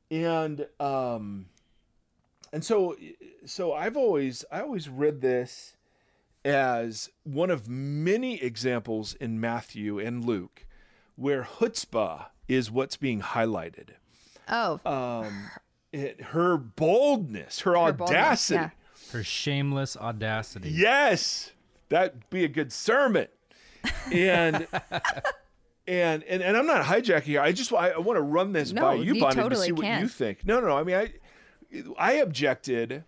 [0.10, 1.48] And um
[2.54, 2.96] and so
[3.46, 5.76] so i've always i always read this
[6.46, 10.66] as one of many examples in matthew and luke
[11.16, 13.90] where chutzpah is what's being highlighted
[14.50, 15.50] oh um,
[15.92, 18.56] it, her boldness, her, Her boldness, audacity.
[18.56, 18.70] yeah.
[19.12, 20.70] Her shameless audacity.
[20.72, 21.52] Yes,
[21.90, 23.28] that'd be a good sermon.
[24.12, 24.68] And
[25.88, 27.42] and and and I'm not hijacking here.
[27.42, 29.66] I just I, I want to run this No, by you, you Bonnie, to totally
[29.68, 30.02] see what can.
[30.02, 30.46] you think.
[30.46, 30.78] No, no, no.
[30.78, 31.14] I mean, I
[31.98, 33.04] I objected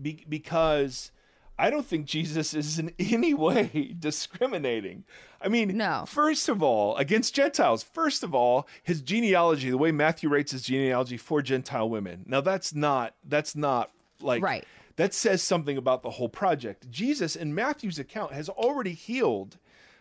[0.00, 1.10] be, because
[1.58, 5.04] I don't think Jesus is in any way discriminating.
[5.40, 6.04] I mean, No.
[6.06, 7.82] first of all, against Gentiles.
[7.82, 12.24] First of all, his genealogy, the way Matthew rates his genealogy for Gentile women.
[12.26, 13.90] Now that's not that's not
[14.20, 14.64] like Right.
[14.96, 16.90] that says something about the whole project.
[16.90, 19.58] Jesus in Matthew's account has already healed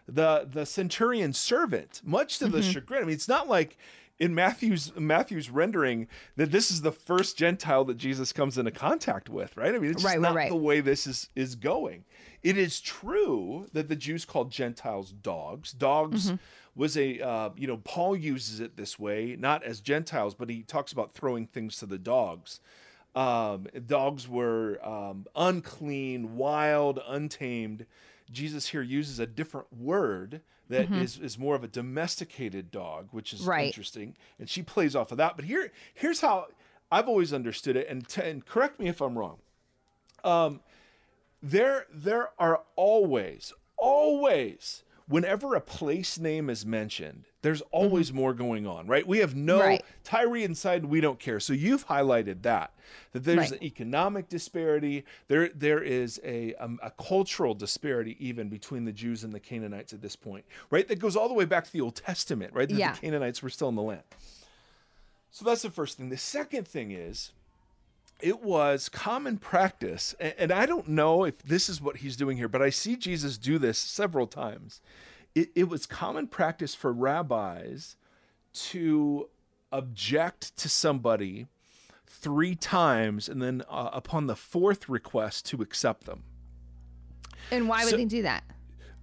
[0.07, 2.71] the the centurion servant, much to the Mm-hmm.
[2.71, 3.03] chagrin.
[3.03, 3.77] I mean, it's not like
[4.19, 9.29] in Matthew's Matthew's rendering that this is the first Gentile that Jesus comes into contact
[9.29, 9.73] with, right?
[9.73, 10.49] I mean, it's right, not right.
[10.49, 12.05] the way this is is going.
[12.41, 15.71] It is true that the Jews called Gentiles dogs.
[15.71, 16.35] Dogs Mm-hmm.
[16.75, 20.61] was a uh, you know Paul uses it this way, not as Gentiles, but he
[20.61, 22.59] talks about throwing things to the dogs.
[23.15, 27.85] Um, dogs were um, unclean, wild, untamed.
[28.31, 33.33] Jesus here uses a different word that is is more of a domesticated dog, which
[33.33, 33.49] is Mm-hmm.
[33.49, 33.65] Right.
[33.67, 35.35] interesting, and she plays off of that.
[35.35, 36.47] But here, here's how
[36.91, 39.37] I've always understood it, and, t- and correct me if I'm wrong.
[40.23, 40.61] Um,
[41.41, 48.65] there, there are always, always whenever a place name is mentioned, there's always more going
[48.65, 49.05] on, right?
[49.05, 49.85] We have no Right.
[50.03, 51.39] Tyree inside, we don't care.
[51.39, 52.73] So you've highlighted that
[53.11, 53.59] that there's Right.
[53.59, 55.03] an economic disparity.
[55.27, 59.93] There there is a um, a cultural disparity even between the Jews and the Canaanites
[59.93, 60.87] at this point, right?
[60.87, 62.67] That goes all the way back to the Old Testament, right?
[62.69, 62.93] That Yeah.
[62.93, 64.03] the Canaanites were still in the land.
[65.31, 66.09] So that's the first thing.
[66.09, 67.31] The second thing is
[68.23, 72.37] it was common practice, a- and I don't know if this is what he's doing
[72.37, 74.81] here, but I see Jesus do this several times.
[75.35, 77.95] It, it was common practice for rabbis
[78.71, 79.29] to
[79.71, 81.47] object to somebody
[82.05, 86.23] three times, and then uh, upon the fourth request to accept them.
[87.51, 88.43] And why would So- they do that?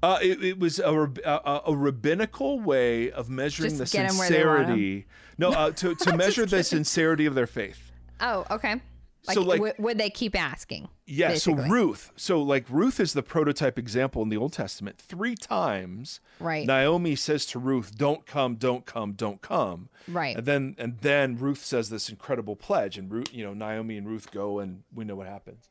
[0.02, 0.90] Uh, it, it was a,
[1.26, 4.66] a, a rabbinical way of measuring Just the get 'em where they want 'em.
[4.68, 5.06] sincerity.
[5.36, 7.92] No, uh, to, to measure the sincerity of their faith.
[8.18, 8.80] Oh, okay.
[9.26, 10.88] Like, So, like- w- would they keep asking?
[11.06, 11.64] Yeah, basically?
[11.64, 14.96] so Ruth, so like Ruth is the prototype example in the Old Testament.
[14.98, 16.66] Three times, Right.
[16.66, 20.36] Naomi says to Ruth, "Don't come, don't come, don't come." Right.
[20.36, 24.08] And then and then Ruth says this incredible pledge, and Ruth, you know, Naomi and
[24.08, 25.68] Ruth go, and we know what happens.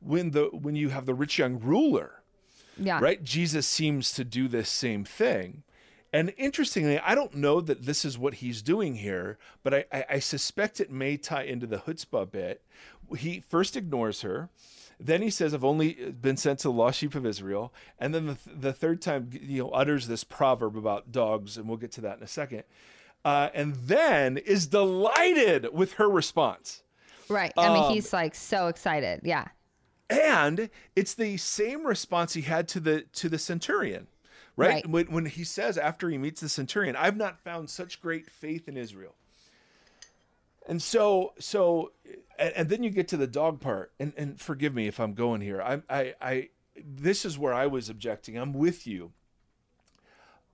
[0.00, 2.22] When the when you have the rich young ruler,
[2.76, 3.00] Yeah.
[3.00, 3.22] right?
[3.24, 5.62] Jesus seems to do this same thing.
[6.12, 10.04] And interestingly, I don't know that this is what he's doing here, but I, I,
[10.10, 12.64] I suspect it may tie into the chutzpah bit.
[13.16, 14.48] He first ignores her.
[14.98, 17.72] Then he says, I've only been sent to the lost sheep of Israel.
[17.98, 21.78] And then the, the third time, you know, utters this proverb about dogs, and we'll
[21.78, 22.64] get to that in a second.
[23.24, 26.82] Uh, and then is delighted with her response.
[27.30, 27.52] Right.
[27.56, 29.20] I mean, Um, he's like so excited.
[29.24, 29.48] Yeah.
[30.10, 34.08] and it's the same response he had to the to the centurion
[34.56, 34.86] right, Right.
[34.88, 38.66] When, when he says after he meets the centurion i've not found such great faith
[38.66, 39.14] in israel
[40.66, 41.92] and so so
[42.40, 45.14] and, and then you get to the dog part and and forgive me if i'm
[45.14, 45.60] going here.
[45.60, 48.36] I i i this is where i was objecting.
[48.36, 49.12] I'm with you.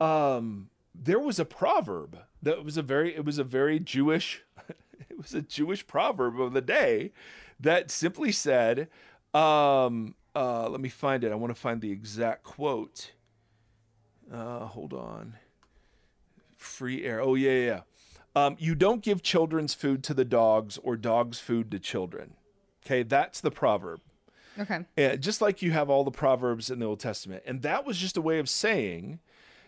[0.01, 4.43] Um there was a proverb that was a very it was a very jewish
[5.09, 7.13] it was a jewish proverb of the day
[7.61, 8.89] that simply said
[9.33, 11.33] um uh let me find it.
[11.33, 13.13] I want to find the exact quote.
[14.33, 15.35] Uh hold on.
[16.57, 17.21] Free air.
[17.21, 17.81] Oh yeah yeah, yeah.
[18.37, 22.35] Um you don't give children's food to the dogs or dogs food to children
[22.85, 24.01] okay that's the proverb
[24.59, 24.87] Okay.
[24.97, 27.99] yeah, just like you have all the proverbs in the Old Testament, and that was
[27.99, 29.19] just a way of saying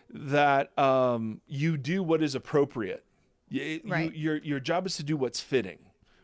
[0.09, 3.05] that um, you do what is appropriate.
[3.49, 4.11] You- Right.
[4.15, 5.77] your your job is to do what's fitting,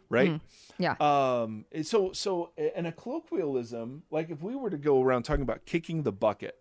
[0.09, 0.41] right?
[0.79, 0.95] Yeah.
[0.99, 5.43] Um, and so so in a colloquialism, like if we were to go around talking
[5.43, 6.57] about kicking the bucket,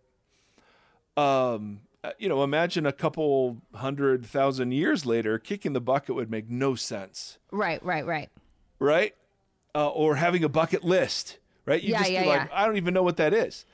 [1.16, 1.80] um,
[2.18, 6.74] you know, imagine a couple hundred thousand years later, kicking the bucket would make no
[6.74, 7.82] sense right.
[7.84, 8.04] Right.
[8.04, 8.30] Right.
[8.78, 9.14] right?
[9.74, 11.82] Uh, or having a bucket list, right?
[11.82, 12.60] You Yeah, just yeah, be like, yeah.
[12.62, 13.64] I don't even know what that is.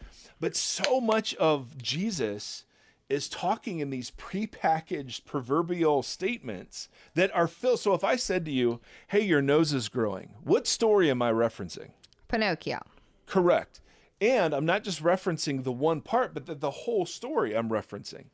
[0.41, 2.65] But so much of Jesus
[3.11, 7.81] is talking in these prepackaged proverbial statements that are filled.
[7.81, 11.33] So if I said to you, hey, your nose is growing, what story am I
[11.33, 11.91] referencing?
[12.29, 12.81] Pinocchio.
[13.27, 13.81] Correct.
[14.21, 18.27] And I'm not just referencing the one part, but the, the whole story I'm referencing.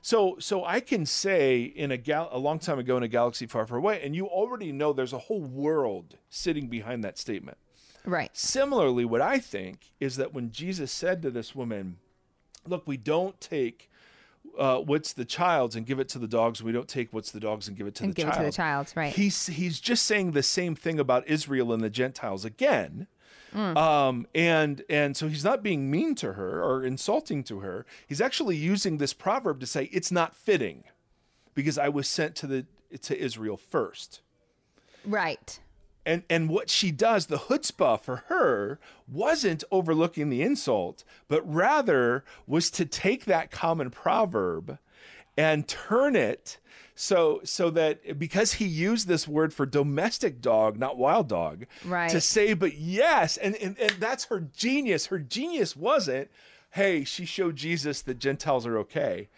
[0.00, 3.46] So, so I can say in a gal a long time ago in a galaxy
[3.46, 7.58] far, far away, and you already know there's a whole world sitting behind that statement.
[8.04, 8.34] Right.
[8.34, 11.98] Similarly, what I think is that when Jesus said to this woman,
[12.66, 13.90] "Look, we don't take
[14.56, 16.62] uh, what's the child's and give it to the dogs.
[16.62, 18.42] We don't take what's the dogs and give it to And the give it to
[18.42, 19.12] the child's, right.
[19.12, 23.08] He's he's just saying the same thing about Israel and the Gentiles again.
[23.54, 27.86] Um, and and so he's not being mean to her or insulting to her.
[28.06, 30.84] He's actually using this proverb to say it's not fitting
[31.54, 32.66] because I was sent to the
[33.02, 34.20] to Israel first.
[35.04, 35.60] Right.
[36.04, 42.24] And and what she does, the chutzpah for her wasn't overlooking the insult, but rather
[42.46, 44.78] was to take that common proverb
[45.36, 46.58] and turn it
[47.00, 52.10] so so that because he used this word for domestic dog, not wild dog, Right.
[52.10, 55.06] to say, but yes, and, and and that's her genius.
[55.06, 56.28] Her genius wasn't,
[56.72, 59.28] hey, she showed Jesus that Gentiles are okay.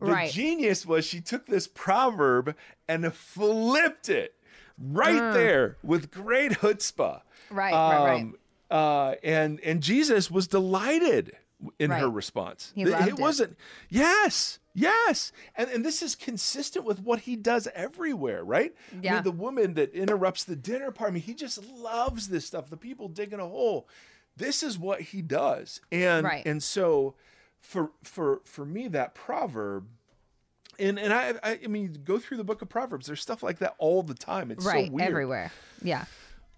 [0.00, 0.30] The Right.
[0.30, 2.54] genius was she took this proverb
[2.86, 4.34] and flipped it
[4.80, 7.22] right there with great chutzpah.
[7.50, 7.56] Mm.
[7.56, 8.20] Right, right, right.
[8.22, 8.36] Um,
[8.70, 11.32] Uh, and and Jesus was delighted
[11.80, 12.70] in her response.
[12.76, 13.18] He it it.
[13.18, 13.56] wasn't.
[13.88, 18.74] Yes, yes, and and this is consistent with what he does everywhere, right?
[18.92, 19.14] I Yeah.
[19.14, 21.10] mean, the woman that interrupts the dinner party.
[21.10, 22.70] I mean, he just loves this stuff.
[22.70, 23.88] The people digging a hole.
[24.36, 26.46] This is what he does, and Right.
[26.46, 27.14] and so
[27.60, 29.88] for for for me that proverb.
[30.78, 33.06] And and I, I I mean go through the book of Proverbs.
[33.08, 34.52] There's stuff like that all the time.
[34.52, 34.86] It's right.
[34.86, 35.08] so weird.
[35.08, 35.50] Everywhere.
[35.82, 36.04] Yeah.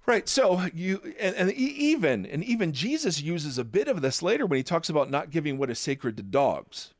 [0.04, 0.28] Right.
[0.28, 4.58] So you and, and even and even Jesus uses a bit of this later when
[4.58, 6.92] he talks about not giving what is sacred to dogs.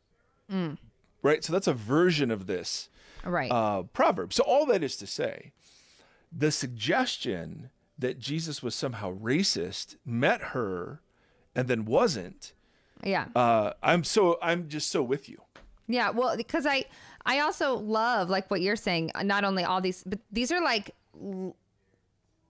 [0.51, 0.79] Mm.
[1.23, 1.45] Right?
[1.45, 2.89] So that's a version of this
[3.25, 3.51] Right.
[3.51, 4.33] uh, proverb.
[4.33, 5.53] So all that is to say,
[6.33, 11.01] the suggestion that Jesus was somehow racist met her
[11.55, 12.53] and then wasn't.
[13.03, 13.27] yeah.
[13.35, 15.43] Uh, I'm so I'm just so with you.
[15.89, 16.85] Yeah, well, because I
[17.27, 19.11] I also love like what you're saying.
[19.23, 21.57] Not only all these, but these are like l-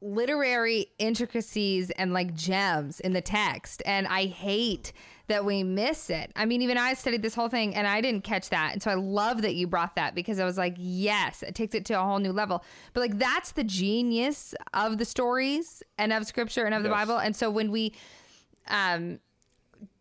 [0.03, 4.93] literary intricacies and like gems in the text, and I hate
[5.31, 6.31] that we miss it.
[6.37, 8.91] I mean, even I studied this whole thing and I didn't catch that, and so
[8.91, 11.95] I love that you brought that because I was like, yes, it takes it to
[11.95, 12.62] a whole new level.
[12.93, 16.99] But like that's the genius of the stories and of Scripture and of the Yes.
[16.99, 17.95] Bible, and so when we
[18.68, 19.18] um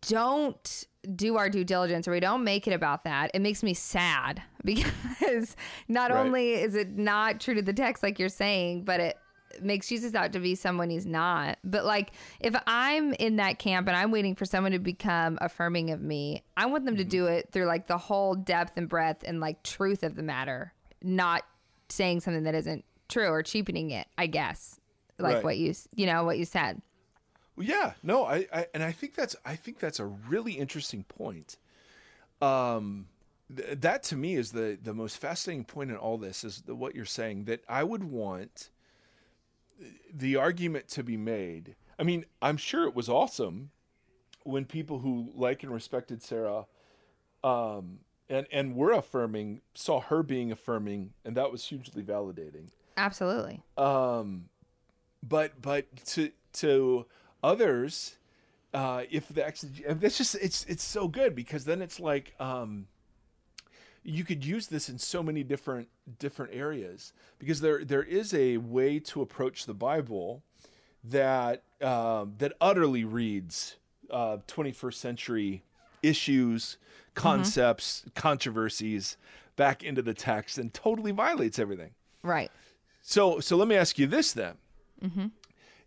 [0.02, 3.72] don't do our due diligence or we don't make it about that, it makes me
[3.74, 5.56] sad because
[5.88, 6.20] not Right.
[6.20, 9.16] only is it not true to the text, like you're saying, but it
[9.60, 11.58] makes Jesus out to be someone he's not.
[11.64, 15.90] But like, if I'm in that camp and I'm waiting for someone to become affirming
[15.90, 19.24] of me, I want them to do it through like the whole depth and breadth
[19.26, 20.72] and like truth of the matter,
[21.02, 21.42] not
[21.88, 24.78] saying something that isn't true or cheapening it, I guess.
[25.18, 25.44] Like Right.
[25.44, 26.80] what you, you know, what you said.
[27.56, 31.04] Well, yeah, no, I, I and I think that's I think that's a really interesting
[31.04, 31.58] point.
[32.40, 33.08] Um,
[33.54, 36.74] th- that to me is the the most fascinating point in all this is the,
[36.74, 38.70] what you're saying that I would want
[40.12, 41.76] the argument to be made.
[41.98, 43.70] I mean, I'm sure it was awesome
[44.44, 46.66] when people who like and respected Sarah,
[47.44, 53.62] um, and and were affirming saw her being affirming, and that was hugely validating Absolutely.
[53.76, 54.48] um
[55.22, 57.06] but but to to
[57.42, 58.16] others
[58.74, 59.44] uh if the
[59.88, 62.86] and that's just it's it's so good because then it's like um
[64.02, 65.88] you could use this in so many different
[66.18, 70.42] different areas because there there is a way to approach the bible
[71.04, 73.76] that um that utterly reads
[74.10, 75.62] uh 21st century
[76.02, 76.78] issues
[77.14, 79.16] concepts controversies
[79.56, 81.90] back into the text and totally violates everything
[82.22, 82.50] Right.
[83.02, 84.54] so, so let me ask you this then: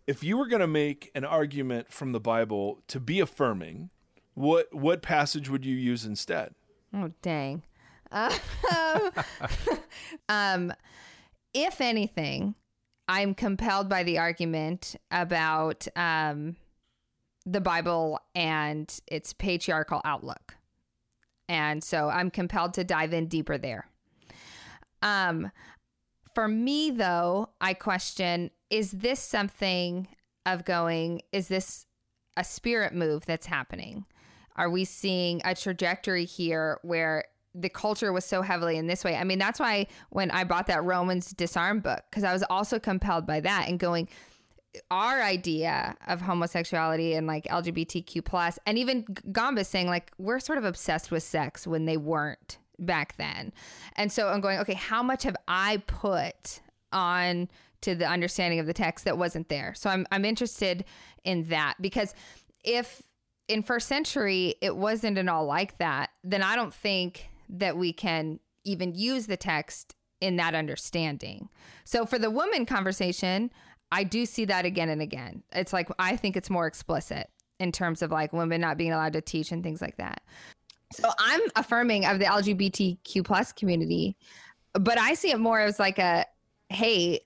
[0.06, 3.90] If you were going to make an argument from the Bible to be affirming,
[4.34, 6.54] what what passage would you use instead?
[6.92, 7.62] Oh dang.
[10.28, 10.72] Um,
[11.52, 12.54] if anything,
[13.08, 16.56] I'm compelled by the argument about um,
[17.44, 20.56] the Bible and its patriarchal outlook,
[21.48, 23.86] and so I'm compelled to dive in deeper there.
[25.02, 25.50] Um,
[26.34, 30.08] for me, though, I question: Is this something
[30.46, 31.22] of going?
[31.32, 31.86] Is this
[32.36, 34.06] a spirit move that's happening?
[34.56, 37.24] Are we seeing a trajectory here where
[37.54, 39.16] the culture was so heavily in this way?
[39.16, 42.78] I mean, that's why when I bought that Romans disarm book, because I was also
[42.78, 44.08] compelled by that and going,
[44.90, 50.58] our idea of homosexuality and like LGBTQ plus, and even Gambas saying like we're sort
[50.58, 53.52] of obsessed with sex when they weren't back then.
[53.94, 56.60] And so I'm going, okay, how much have I put
[56.92, 57.48] on
[57.82, 59.74] to the understanding of the text that wasn't there?
[59.76, 60.84] So I'm I'm interested
[61.24, 62.14] in that because
[62.64, 63.02] if
[63.48, 67.92] in first century it wasn't at all like that, then I don't think that we
[67.92, 71.48] can even use the text in that understanding.
[71.84, 73.50] So for the woman conversation,
[73.92, 75.42] I do see that again and again.
[75.52, 77.28] It's like I think it's more explicit
[77.60, 80.22] in terms of like women not being allowed to teach and things like that.
[80.92, 84.16] So I'm affirming of the LGBTQ plus community,
[84.72, 86.26] but I see it more as like a
[86.70, 87.20] hey,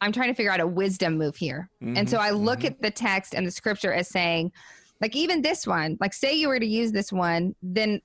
[0.00, 1.70] I'm trying to figure out a wisdom move here.
[1.80, 2.06] And mm-hmm.
[2.06, 2.68] so I look mm-hmm.
[2.68, 4.52] at the text and the scripture as saying,
[5.00, 8.00] like even this one, like say you were to use this one, then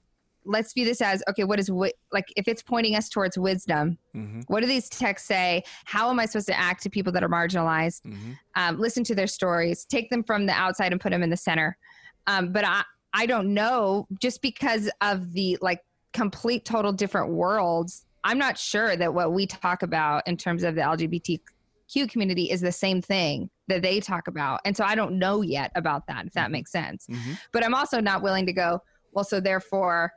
[0.48, 3.98] let's view this as okay, what is wi- like if it's pointing us towards wisdom,
[4.16, 4.42] Mm-hmm.
[4.48, 5.64] what do these texts say?
[5.86, 8.02] How am I supposed to act to people that are marginalized?
[8.02, 8.32] Mm-hmm.
[8.56, 11.38] Um, listen to their stories, take them from the outside and put them in the
[11.38, 11.78] center.
[12.26, 12.82] Um, but I,
[13.14, 15.82] I don't know just because of the like
[16.14, 18.06] complete, total different worlds.
[18.24, 22.62] I'm not sure that what we talk about in terms of the LGBTQ community is
[22.62, 24.62] the same thing that they talk about.
[24.66, 27.06] And so I don't know yet about that, if that makes sense.
[27.08, 27.34] Mm-hmm.
[27.52, 28.82] But I'm also not willing to go,
[29.12, 30.12] well, so therefore,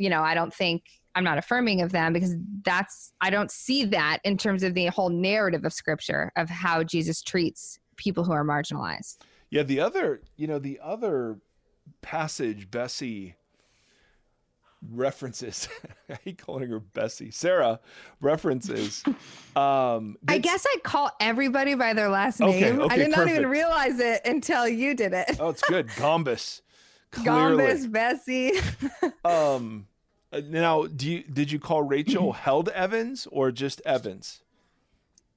[0.00, 0.84] you know, I don't think
[1.14, 2.34] I'm not affirming of them because
[2.64, 6.82] that's, I don't see that in terms of the whole narrative of scripture of how
[6.82, 9.18] Jesus treats people who are marginalized.
[9.50, 11.38] Yeah, the other, you know, the other
[12.00, 13.34] passage Bessey
[14.90, 15.68] references.
[16.08, 17.32] I hate calling her Bessey.
[17.32, 17.80] Sarah
[18.20, 19.04] references.
[19.56, 22.80] Um, I guess I call everybody by their last name.
[22.80, 25.38] okay, I did not even realize it until you did it.
[25.40, 25.88] Oh, it's good.
[25.96, 26.60] Gombus.
[27.10, 27.64] Clearly.
[27.64, 29.24] Gombas, Bessey.
[29.24, 29.88] Um,
[30.32, 34.42] now, do you did you call Rachel Held Evans or just Evans?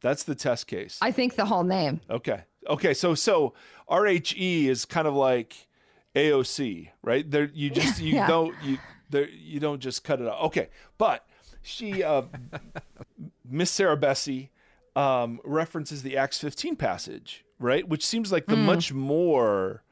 [0.02, 0.98] That's the test case.
[1.02, 2.02] I think the whole name.
[2.10, 2.42] Okay.
[2.68, 2.94] Okay.
[2.94, 3.54] So so
[3.90, 5.68] RHE is kind of like
[6.16, 7.30] AOC, right?
[7.30, 8.28] There you just you Yeah.
[8.28, 8.78] don't you
[9.10, 10.46] There, you don't just cut it off.
[10.48, 11.26] Okay, but
[11.62, 12.24] she, uh,
[13.50, 14.50] Miss Sarah Bessey,
[14.96, 17.88] um, references the Acts 15 passage, right?
[17.88, 19.84] Which seems like the much more,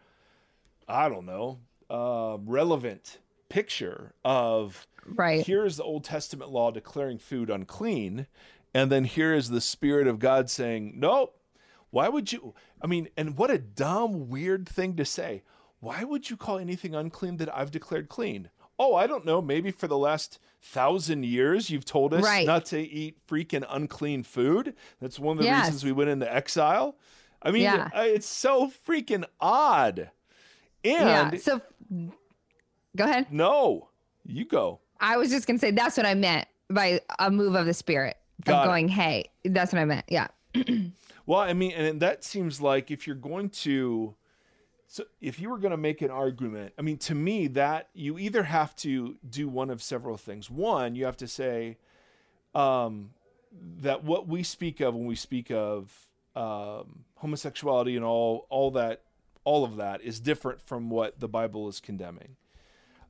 [0.87, 3.19] I don't know, uh, relevant
[3.51, 5.45] picture of Right.
[5.45, 8.27] here's the Old Testament law declaring food unclean,
[8.73, 11.37] and then here is the Spirit of God saying, Nope.
[11.89, 12.53] Why would you?
[12.81, 15.43] I mean, and what a dumb, weird thing to say.
[15.81, 18.49] Why would you call anything unclean that I've declared clean?
[18.79, 19.41] Oh, I don't know.
[19.41, 22.47] Maybe for the last thousand years you've told us Right.
[22.47, 24.73] not to eat freaking unclean food.
[25.01, 25.65] That's one of the Yes.
[25.65, 26.95] reasons we went into exile.
[27.41, 27.89] I mean, Yeah.
[27.93, 30.11] uh, it's so freaking odd.
[30.83, 31.29] yeah.
[31.31, 31.61] And So
[32.95, 33.27] go ahead.
[33.31, 33.89] no,
[34.25, 34.79] you go.
[34.99, 38.17] I was just gonna say that's what I meant by a move of the spirit.
[38.45, 38.67] Got of it.
[38.67, 40.05] going, hey, that's what I meant.
[40.07, 40.27] Yeah.
[41.25, 44.15] Well, I mean, and that seems like if you're going to,
[44.87, 48.17] so if you were going to make an argument, I mean, to me, that you
[48.17, 50.49] either have to do one of several things.
[50.49, 51.77] One, you have to say
[52.53, 53.11] um,
[53.79, 59.03] that what we speak of when we speak of um, homosexuality and all all that,
[59.43, 62.35] all of that is different from what the Bible is condemning.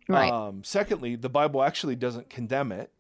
[0.08, 0.32] Right.
[0.32, 2.91] Um, secondly, the Bible actually doesn't condemn it,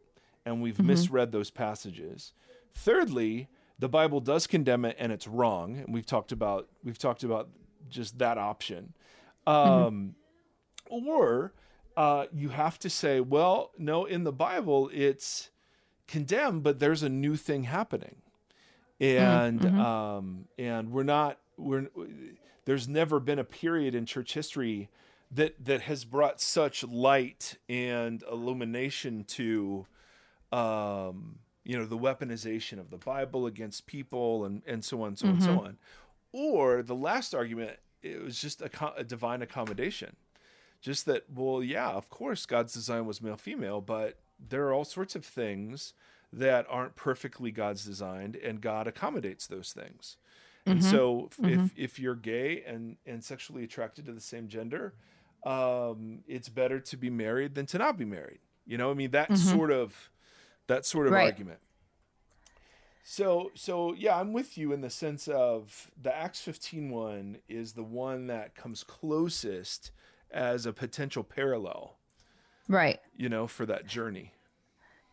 [0.45, 2.33] and we've misread those passages.
[2.73, 3.49] Thirdly,
[3.79, 5.77] the Bible does condemn it, and it's wrong.
[5.77, 7.49] And we've talked about we've talked about
[7.89, 8.93] just that option.
[9.47, 10.15] Um,
[10.89, 11.53] Or
[11.97, 15.49] uh, you have to say, well, no, in the Bible it's
[16.07, 18.17] condemned, but there's a new thing happening,
[18.99, 21.87] and um, and we're not we're
[22.65, 24.89] there's never been a period in church history
[25.31, 29.85] that that has brought such light and illumination to
[30.51, 35.27] um you know the weaponization of the bible against people and and so on so
[35.27, 35.59] on so mm-hmm.
[35.59, 35.77] on.
[36.33, 40.15] Or the last argument it was just a, a divine accommodation.
[40.81, 44.85] Just that well yeah of course god's design was male female but there are all
[44.85, 45.93] sorts of things
[46.33, 50.17] that aren't perfectly god's designed and god accommodates those things.
[50.65, 50.89] And mm-hmm.
[50.91, 54.93] so if, if if you're gay and and sexually attracted to the same gender
[55.45, 59.11] um it's better to be married than to not be married you know i mean
[59.11, 60.09] that sort of
[60.67, 61.25] that sort of Right.
[61.25, 61.59] argument
[63.03, 67.73] so so yeah i'm with you in the sense of the acts 15 one is
[67.73, 69.91] the one that comes closest
[70.31, 71.97] as a potential parallel
[72.67, 72.99] Right.
[73.17, 74.31] you know for that journey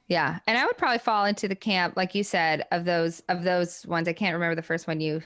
[0.06, 0.38] Yeah.
[0.46, 3.84] And I would probably fall into the camp, like you said, of those of those
[3.86, 4.08] ones.
[4.08, 5.20] I can't remember the first one you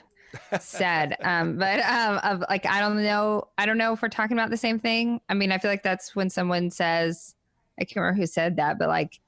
[0.59, 1.15] said.
[1.21, 4.49] Um, but um of like I don't know I don't know if we're talking about
[4.49, 5.21] the same thing.
[5.29, 7.35] I mean, I feel like that's when someone says
[7.79, 9.19] I can't remember who said that, but like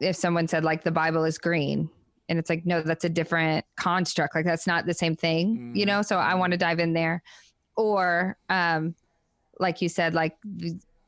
[0.00, 1.90] if someone said like the Bible is green
[2.28, 4.34] and it's like, no, that's a different construct.
[4.34, 5.88] Like that's not the same thing, you Mm.
[5.88, 6.02] know?
[6.02, 7.22] So I want to dive in there.
[7.76, 8.94] Or um
[9.58, 10.36] like you said, like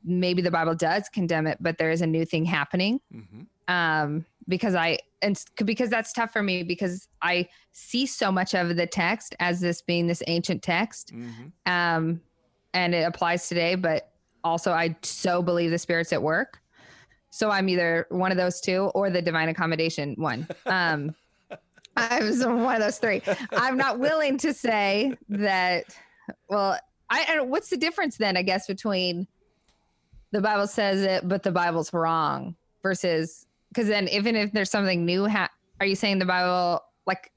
[0.04, 4.26] maybe the Bible does condemn it, but there is a new thing happening hmm um
[4.48, 8.86] because i and because that's tough for me because i see so much of the
[8.86, 11.30] text as this being this ancient text hmm
[11.66, 12.20] um
[12.74, 14.12] and it applies today but
[14.44, 16.58] also i so believe the spirit's at work.
[17.30, 20.46] So i'm either one of those two or the divine accommodation one.
[20.66, 21.14] Um
[21.96, 23.22] i was one of those three.
[23.52, 25.84] I'm not willing to say that
[26.48, 26.78] well
[27.10, 29.26] i, I what's the difference then i guess between
[30.32, 35.04] the bible says it but the bible's wrong versus because then even if there's something
[35.04, 35.50] new ha-
[35.80, 37.30] are you saying the bible like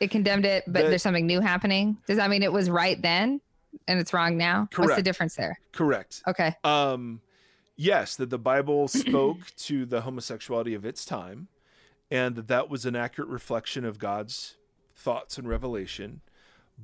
[0.00, 1.96] it condemned it but The- there's something new happening?
[2.06, 3.40] Does that mean it was right then
[3.86, 4.68] and it's wrong now?
[4.76, 5.60] What's the difference there?
[5.72, 6.22] Correct.
[6.26, 6.56] Okay.
[6.64, 7.20] Um
[7.76, 11.48] yes that the bible spoke to the homosexuality of its time
[12.10, 14.56] and that that was an accurate reflection of god's
[14.96, 16.20] thoughts and revelation.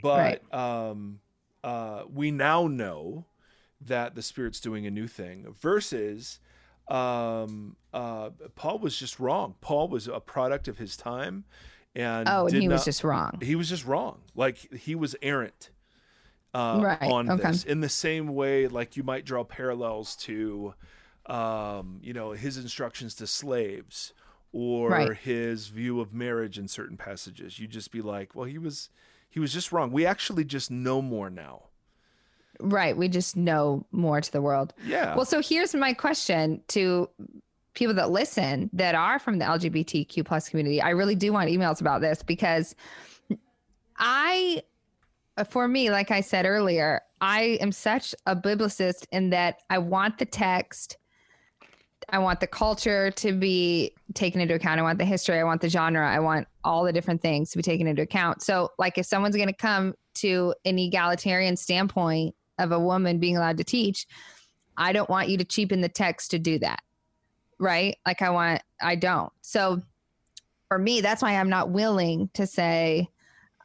[0.00, 1.20] But um
[1.64, 3.26] uh we now know
[3.80, 6.38] that the spirit's doing a new thing versus
[6.88, 11.44] um uh paul was just wrong paul was a product of his time
[11.96, 14.20] and oh and he was just wrong he was just wrong.
[14.34, 15.70] Like he was errant
[16.54, 17.50] uh, Right, on okay.
[17.50, 17.64] this.
[17.64, 20.74] In the same way, like you might draw parallels to,
[21.26, 24.14] um, you know, his instructions to slaves
[24.52, 25.16] or Right.
[25.16, 27.58] his view of marriage in certain passages.
[27.58, 28.88] You'd just be like, well, he was
[29.28, 29.90] he was just wrong.
[29.90, 31.64] We actually just know more now.
[32.60, 32.96] Right.
[32.96, 34.74] We just know more to the world.
[34.84, 35.14] Yeah.
[35.14, 37.08] well so here's my question to
[37.74, 40.80] people that listen that are from the lgbtq plus community.
[40.80, 42.74] I really do want emails about this because
[43.98, 44.62] i
[45.48, 50.18] for me like i said earlier i am such a biblicist in that i want
[50.18, 50.98] the text.
[52.08, 54.78] I want the culture to be taken into account.
[54.78, 55.38] I want the history.
[55.40, 56.08] I want the genre.
[56.08, 58.42] I want all the different things to be taken into account.
[58.42, 63.36] So like if someone's going to come to an egalitarian standpoint of a woman being
[63.36, 64.06] allowed to teach
[64.78, 66.82] I don't want you to cheapen the text to do that.
[67.58, 67.96] Right?
[68.04, 69.32] Like I want I don't.
[69.40, 69.80] So
[70.68, 73.08] for me, that's why I'm not willing to say,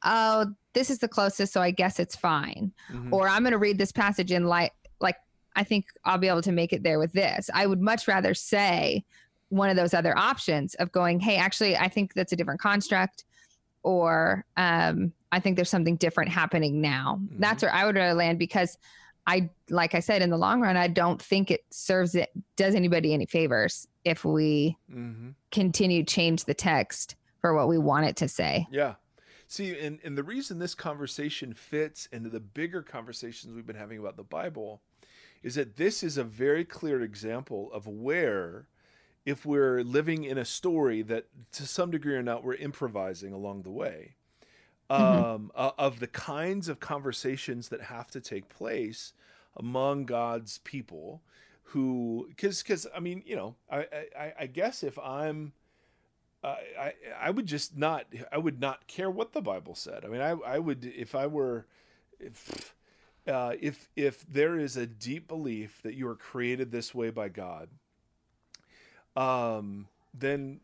[0.06, 3.12] "Oh, this is the closest, so I guess it's fine." Mhm.
[3.12, 4.72] Or I'm going to read this passage in like
[5.02, 5.18] like
[5.56, 7.50] I think I'll be able to make it there with this.
[7.54, 9.04] I would much rather say
[9.50, 13.26] one of those other options of going, "Hey, actually, I think that's a different construct."
[13.84, 17.20] Or um, I think there's something different happening now.
[17.40, 18.78] That's where I would rather land because
[19.28, 22.76] I, like I said, in the long run, I don't think it serves it does
[22.76, 25.36] anybody any favors if we Mhm.
[25.52, 28.68] continue change the text for what we want it to say.
[28.72, 28.96] Yeah.
[29.48, 34.00] See, and, and the reason this conversation fits into the bigger conversations we've been having
[34.00, 34.82] about the Bible
[35.44, 38.68] is that this is a very clear example of where,
[39.26, 43.64] if we're living in a story that to some degree or not we're improvising along
[43.64, 44.16] the way,
[44.92, 49.14] um, uh, of the kinds of conversations that have to take place
[49.56, 51.22] among God's people
[51.64, 53.86] who, because, because I mean, you know, I,
[54.18, 55.54] I, I guess if I'm,
[56.44, 60.04] uh, I I would just not I would not care what the Bible said.
[60.04, 61.68] I mean, I I would if I were
[62.20, 62.74] if
[63.28, 67.30] uh, if if there is a deep belief that you are created this way by
[67.30, 67.70] God,
[69.16, 70.62] um, then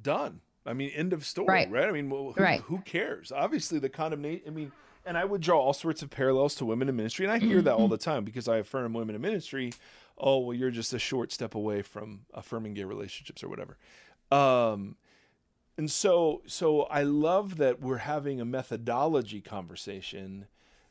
[0.00, 0.40] done.
[0.68, 1.70] I mean, end of story, right?
[1.70, 1.88] Right.
[1.88, 2.60] I mean, well, who, Right.
[2.60, 3.32] who cares?
[3.32, 4.42] Obviously, the condemnation.
[4.46, 4.72] I mean,
[5.06, 7.62] and I would draw all sorts of parallels to women in ministry, and I hear
[7.62, 9.72] that all the time because I affirm women in ministry.
[10.18, 13.78] Oh, well, you're just a short step away from affirming gay relationships or whatever.
[14.30, 14.96] Um,
[15.78, 20.46] and so, so I love that we're having a methodology conversation,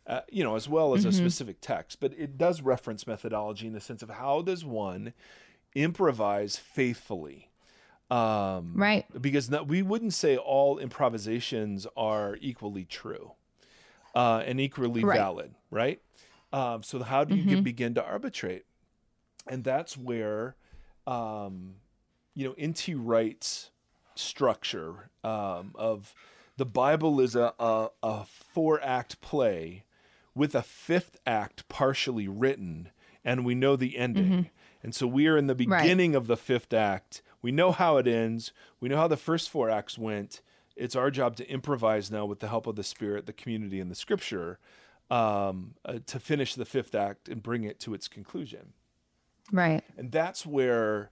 [0.08, 3.74] uh, you know, as well as a specific text, but it does reference methodology in
[3.74, 5.14] the sense of how does one
[5.76, 7.47] improvise faithfully.
[8.10, 9.06] Um, Right.
[9.22, 13.34] because we wouldn't say all improvisations are equally true
[14.16, 15.18] uh, and equally Right.
[15.18, 16.02] valid, right?
[16.54, 18.66] Um, so how do you get, begin to arbitrate?
[19.50, 20.56] And that's where,
[21.06, 21.76] um,
[22.34, 22.96] you know, N.T.
[22.96, 23.72] Wright's
[24.16, 26.16] structure um, of
[26.56, 29.84] the Bible is a, a, a four act play
[30.34, 32.90] with a fifth act partially written,
[33.26, 34.50] and we know the ending.
[34.84, 35.82] And so we are in the Right.
[35.82, 37.22] beginning of the fifth act.
[37.42, 38.52] We know how it ends.
[38.80, 40.42] We know how the first four acts went.
[40.76, 43.90] It's our job to improvise now with the help of the Spirit, the community, and
[43.90, 44.60] the Scripture
[45.10, 48.74] um, uh, to finish the fifth act and bring it to its conclusion.
[49.52, 49.84] Right.
[49.98, 51.12] And that's where,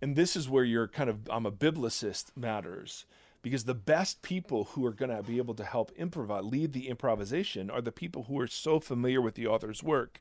[0.00, 3.06] and this is where you're kind of, I'm a biblicist matters
[3.42, 6.88] because the best people who are going to be able to help improvise, lead the
[6.88, 10.20] improvisation are the people who are so familiar with the author's work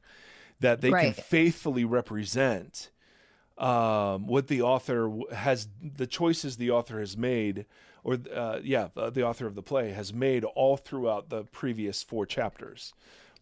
[0.60, 2.89] that they can faithfully represent
[3.62, 7.68] um, what the author has, the choices the author has made,
[8.03, 12.01] or uh, yeah, uh, the author of the play has made all throughout the previous
[12.01, 12.93] four chapters.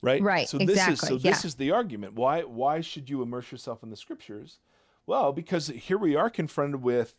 [0.01, 0.22] Right.
[0.22, 1.47] Right, So this is exactly, so this yeah.
[1.47, 2.13] is the argument.
[2.13, 4.59] Why why should you immerse yourself in the scriptures?
[5.05, 7.15] Well, because here we are confronted with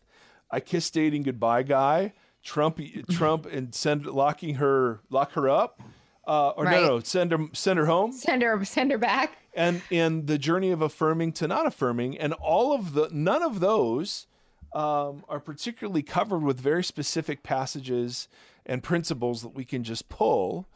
[0.51, 2.80] I kiss dating goodbye guy, Trump
[3.11, 5.82] Trump and send locking her lock her up.
[6.30, 6.80] Uh, or Right.
[6.80, 9.36] no, no, send her send her home Send her send her back.
[9.52, 13.58] and and the journey of affirming to not affirming and all of the none of
[13.58, 14.28] those
[14.72, 18.28] um, are particularly covered with very specific passages
[18.64, 20.68] and principles that we can just pull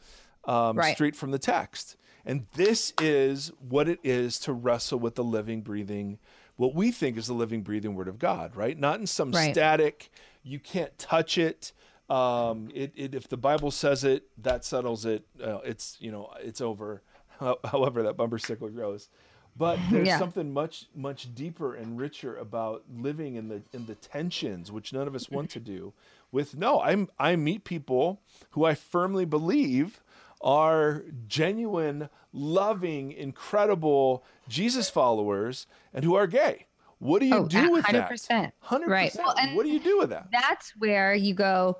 [0.43, 0.93] um, Right.
[0.93, 1.95] straight from the text
[2.25, 6.19] and this is what it is to wrestle with the living breathing
[6.57, 9.53] what we think is the living breathing word of god right not in some Right.
[9.53, 10.09] static
[10.43, 11.71] you can't touch it
[12.09, 16.31] um, it, it if the bible says it that settles it uh, it's you know
[16.41, 17.01] it's over
[17.65, 19.09] however that bumper stickler grows
[19.57, 20.17] but there's Yeah.
[20.19, 25.07] something much much deeper and richer about living in the in the tensions which none
[25.07, 25.93] of us want to do
[26.31, 30.01] with no i'm i meet people who i firmly believe
[30.41, 36.67] are genuine loving incredible jesus followers and who are gay
[36.99, 38.51] what do you Oh, do with that 100%.
[38.69, 39.15] 100% Right.
[39.17, 41.77] Well, and- what do you do with that That's where you go,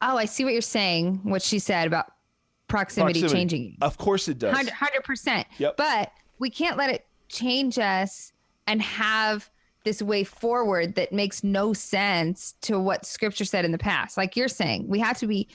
[0.00, 2.06] Oh, I see what you're saying, what she said about
[2.68, 3.34] proximity, Proximity.
[3.40, 5.46] changing of course it does Hundred percent.
[5.58, 5.76] Yep.
[5.78, 8.32] But we can't let it change us
[8.66, 9.48] and have
[9.84, 14.18] this way forward that makes no sense to what Scripture said in the past.
[14.18, 15.48] Like you're saying, we have to be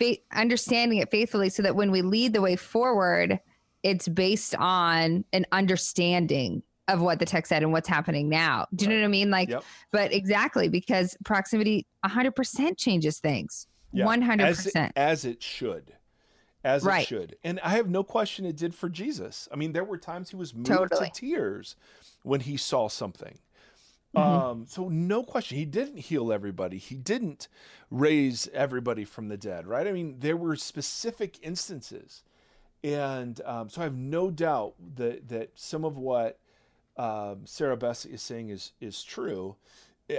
[0.00, 3.38] fa- understanding it faithfully, so that when we lead the way forward,
[3.84, 6.62] it's based on an understanding
[6.92, 8.66] of what the text said and what's happening now.
[8.74, 9.30] Do you know what I mean?
[9.30, 9.64] Like, Yep.
[9.90, 13.66] but exactly because proximity 100% changes things.
[13.92, 14.40] Yeah, 100%.
[14.40, 15.92] as it, as it should
[16.64, 19.82] as it should and i have no question it did for jesus i mean there
[19.84, 21.06] were times he was moved Totally.
[21.08, 21.74] to tears
[22.22, 23.38] when he saw something
[24.16, 24.30] Mm-hmm.
[24.30, 27.48] um so no question he didn't heal everybody he didn't
[27.90, 32.22] raise everybody from the dead right i mean there were specific instances
[32.84, 36.38] and um, so i have no doubt that that some of what
[36.96, 39.56] um, Sarah Bess is saying is is true.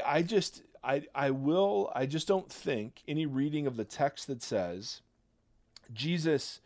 [0.06, 4.42] I just I I will I just don't think any reading of the text that
[4.42, 5.02] says
[5.94, 6.62] Jesus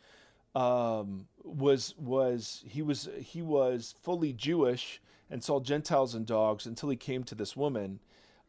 [0.55, 6.89] um, was was he was he was fully Jewish and saw Gentiles and dogs until
[6.89, 7.99] he came to this woman.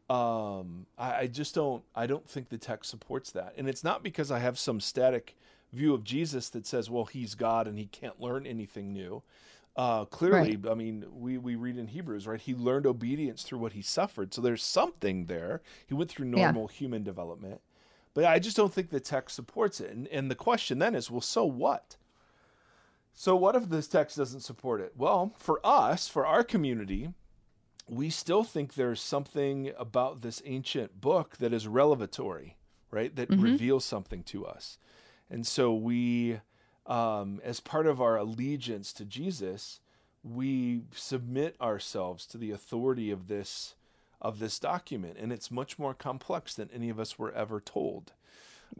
[0.09, 4.01] Um, I, I just don't I don't think the text supports that, and it's not
[4.01, 5.35] because I have some static
[5.71, 9.21] view of Jesus that says, well, he's God and he can't learn anything new.
[9.79, 10.71] Uh, clearly, right.
[10.73, 12.41] I mean, we, we read in Hebrews, right?
[12.41, 14.33] He learned obedience through what he suffered.
[14.33, 15.61] So there's something there.
[15.87, 16.77] He went through normal yeah.
[16.77, 17.61] human development.
[18.13, 19.91] But I just don't think the text supports it.
[19.91, 21.95] And, and the question then is, well, so what?
[23.13, 24.95] So what if this text doesn't support it?
[24.97, 27.13] Well, for us, for our community,
[27.87, 32.57] we still think there's something about this ancient book that is revelatory,
[32.91, 33.15] right?
[33.15, 33.43] That mm-hmm.
[33.43, 34.77] reveals something to us.
[35.29, 36.41] And so we,
[36.89, 39.79] um, as part of our allegiance to Jesus,
[40.23, 43.75] we submit ourselves to the authority of this
[44.21, 48.11] of this document, and it's much more complex than any of us were ever told.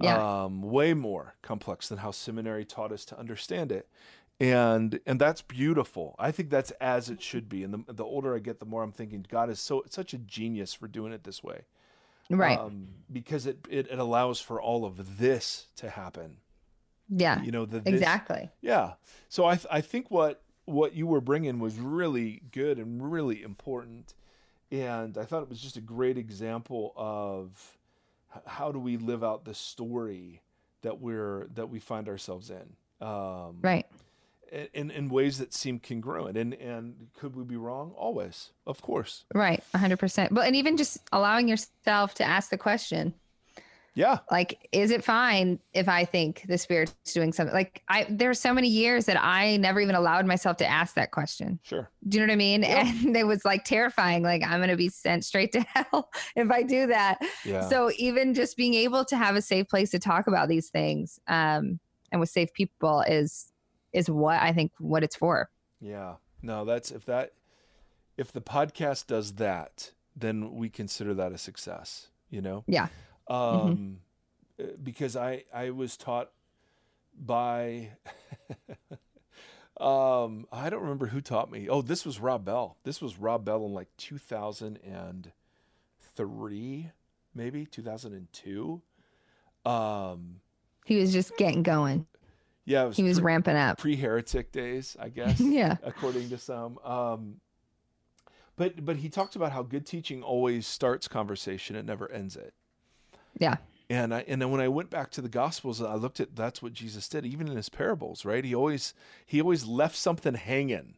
[0.02, 0.44] Yeah.
[0.44, 3.88] Um, way more complex than how seminary taught us to understand it
[4.40, 6.16] and and that's beautiful.
[6.18, 7.64] I think that's as it should be.
[7.64, 10.18] And the the older I get, the more I'm thinking God is so such a
[10.18, 11.66] genius for doing it this way,
[12.30, 12.58] right?
[12.58, 16.38] Um, because it, it, it allows for all of this to happen.
[17.10, 18.50] Yeah, you know the this, exactly.
[18.62, 18.94] Yeah.
[19.30, 23.42] So I th- I think what what you were bringing was really good and really
[23.42, 24.14] important,
[24.72, 27.78] and I thought it was just a great example of
[28.46, 30.42] how do we live out the story
[30.82, 32.76] that we're that we find ourselves in.
[33.06, 33.86] Um, right
[34.52, 36.38] in, in ways that seem congruent.
[36.38, 37.94] And and could we be wrong?
[37.96, 39.26] Always, of course.
[39.34, 40.34] Right, hundred percent.
[40.34, 43.14] But and even just allowing yourself to ask the question.
[43.96, 44.20] Yeah.
[44.32, 47.54] Like, is it fine if I think the spirit's doing something?
[47.54, 51.12] Like, I there's so many years that I never even allowed myself to ask that
[51.12, 51.60] question.
[51.64, 51.90] Sure.
[52.08, 52.64] Do you know what I mean?
[52.64, 52.88] Yeah.
[52.88, 54.24] And it was like terrifying.
[54.24, 57.20] Like, I'm gonna be sent straight to hell if I do that.
[57.46, 57.68] Yeah.
[57.68, 61.20] So even just being able to have a safe place to talk about these things,
[61.28, 61.80] um,
[62.12, 63.52] and with safe people is
[63.94, 65.50] is what I think what it's for.
[65.82, 66.16] Yeah.
[66.42, 67.34] No, that's if that
[68.18, 72.64] if the podcast does that, then we consider that a success, you know?
[72.68, 72.88] Yeah.
[73.30, 74.00] Um
[74.60, 74.84] mm-hmm.
[74.84, 76.32] Because I I was taught
[77.18, 77.92] by
[79.80, 81.70] um I don't remember who taught me.
[81.70, 82.78] Oh, this was Rob Bell.
[82.84, 86.92] This was Rob Bell in like 2003,
[87.34, 88.82] maybe 2002.
[89.66, 90.42] Um
[90.86, 92.08] he was just getting going.
[92.66, 95.40] Yeah, was he was pre, ramping up pre-heretic days, I guess.
[95.40, 96.78] yeah, according to some.
[96.84, 97.36] Um,
[98.56, 102.54] but but he talked about how good teaching always starts conversation; it never ends it.
[103.38, 103.58] Yeah.
[103.90, 106.62] And I and then when I went back to the Gospels, I looked at that's
[106.62, 108.44] what Jesus did, even in his parables, right?
[108.46, 108.94] He always
[109.26, 110.96] he always left something hanging.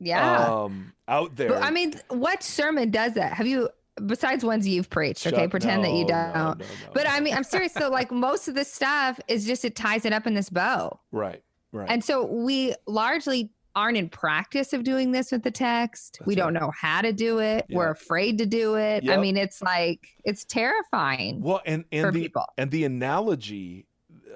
[0.00, 0.48] Yeah.
[0.48, 1.50] Um, out there.
[1.50, 3.34] But, I mean, what sermon does that?
[3.34, 3.68] Have you
[4.06, 7.20] besides ones you've preached Shut, okay pretend no, that you don't no, no, but i
[7.20, 10.26] mean i'm serious so like most of the stuff is just it ties it up
[10.26, 15.32] in this bow right right and so we largely aren't in practice of doing this
[15.32, 18.76] with the text That's we don't know how to do it we're afraid to do
[18.76, 19.18] it yep.
[19.18, 22.46] i mean it's like it's terrifying well and and the people.
[22.56, 23.86] and the analogy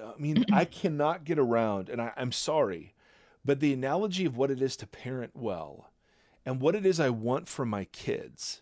[0.03, 2.93] i mean i cannot get around and I, i'm sorry
[3.45, 5.89] but the analogy of what it is to parent well
[6.45, 8.61] and what it is i want from my kids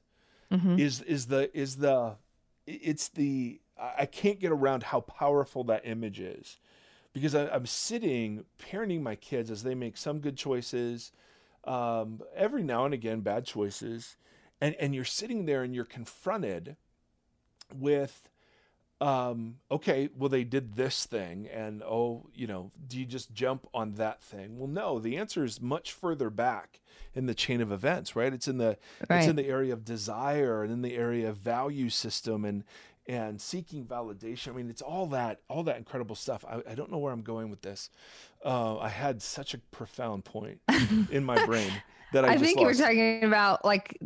[0.52, 0.80] mm-hmm.
[0.80, 2.16] is is the is the
[2.66, 6.58] it's the I can't get around how powerful that image is
[7.14, 11.12] because I, am sitting parenting my kids as they make some good choices,
[11.64, 14.18] um, every now and again bad choices,
[14.62, 16.76] and and you're sitting there and you're confronted
[17.74, 18.30] with
[19.00, 23.68] um, okay, well, they did this thing, and oh, you know, do you just jump
[23.74, 24.58] on that thing?
[24.58, 26.82] Well, no, the answer is much further back
[27.14, 28.34] in the chain of events, right?
[28.34, 28.78] It's in the
[29.08, 29.20] right.
[29.20, 32.64] it's in the area of desire and in the area of value system and
[33.08, 34.50] and seeking validation.
[34.50, 36.44] I mean, it's all that all that incredible stuff.
[36.48, 37.90] I, I don't know where I'm going with this.
[38.44, 40.60] Uh, I had such a profound point
[41.12, 41.72] in my brain
[42.14, 42.60] that I, I think lost.
[42.60, 43.98] you were talking about like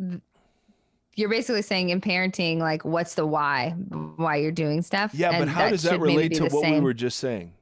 [1.16, 3.72] you're basically saying in parenting, like, what's the why,
[4.16, 5.14] why you're doing stuff?
[5.14, 6.76] Yeah, but how does that relate to what same.
[6.76, 7.54] we were just saying?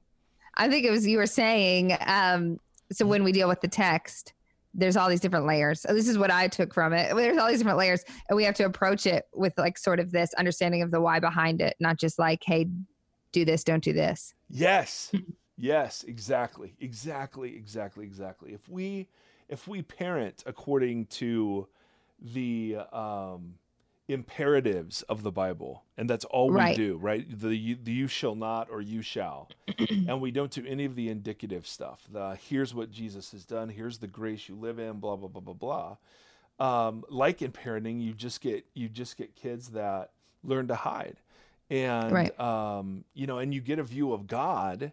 [0.55, 1.97] I think it was you were saying.
[2.05, 2.59] Um,
[2.91, 4.33] so when we deal with the text,
[4.73, 5.85] there's all these different layers.
[5.89, 7.15] This is what I took from it.
[7.15, 10.11] There's all these different layers, and we have to approach it with like sort of
[10.11, 12.67] this understanding of the why behind it, not just like, hey,
[13.31, 14.33] do this, don't do this.
[14.49, 15.11] Yes,
[15.57, 18.53] yes, exactly, exactly, exactly, exactly.
[18.53, 19.07] If we
[19.47, 21.67] if we parent according to
[22.21, 23.55] the um,
[24.09, 27.25] imperatives of the Bible, and that's all we do, right?
[27.29, 29.49] The, the you shall not or you shall,
[29.89, 32.03] and we don't do any of the indicative stuff.
[32.11, 35.41] The here's what Jesus has done, here's the grace you live in, blah blah blah
[35.41, 35.97] blah blah.
[36.59, 40.11] um, like in parenting, you just get you just get kids that
[40.43, 41.17] learn to hide,
[41.69, 42.39] and Right.
[42.39, 44.91] um, you know, and you get a view of God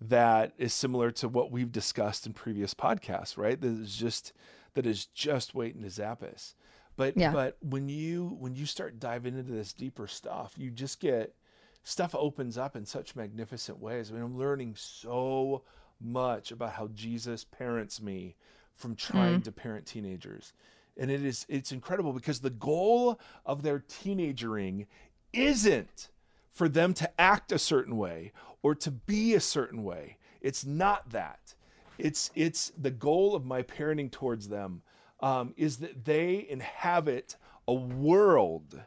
[0.00, 3.60] that is similar to what we've discussed in previous podcasts, right?
[3.60, 4.32] That is just
[4.74, 6.54] that is just waiting to zap us.
[6.96, 7.32] But Yeah.
[7.32, 11.34] but when you when you start diving into this deeper stuff, you just get
[11.82, 14.10] stuff opens up in such magnificent ways.
[14.10, 15.62] I mean, I'm learning so
[16.00, 18.36] much about how Jesus parents me
[18.74, 19.44] from trying mm.
[19.44, 20.52] to parent teenagers.
[20.96, 24.86] And it is it's incredible because the goal of their teenagering
[25.32, 26.08] isn't
[26.50, 28.32] for them to act a certain way
[28.62, 30.18] or to be a certain way.
[30.40, 31.54] It's not that.
[31.98, 34.82] It's it's the goal of my parenting towards them
[35.24, 38.82] um, is that they inhabit a world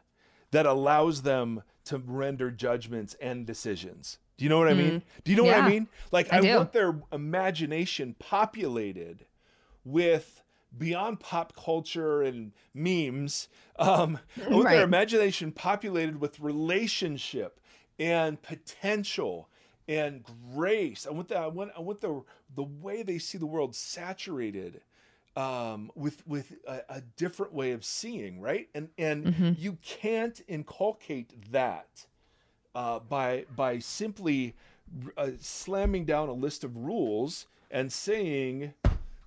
[0.52, 4.18] that allows them to render judgments and decisions.
[4.36, 5.02] Do you know what I mean?
[5.24, 5.68] Do you know what I.
[5.68, 5.88] Mean?
[6.12, 9.26] Like I I, want their imagination populated
[9.84, 10.44] with
[10.76, 13.48] beyond pop culture and memes.
[13.80, 14.74] Um, I want Right.
[14.76, 17.60] their imagination populated with relationship
[17.98, 19.48] and potential
[19.88, 20.24] and
[20.54, 21.04] grace.
[21.04, 21.38] I want that.
[21.38, 21.72] I want.
[21.76, 22.22] I want the
[22.54, 24.82] the way they see the world saturated
[25.38, 28.68] um, with with a, a different way of seeing, right?
[28.74, 29.52] And and Mm-hmm.
[29.56, 32.06] you can't inculcate that
[32.74, 34.54] uh, by by simply
[35.16, 38.72] uh, slamming down a list of rules and saying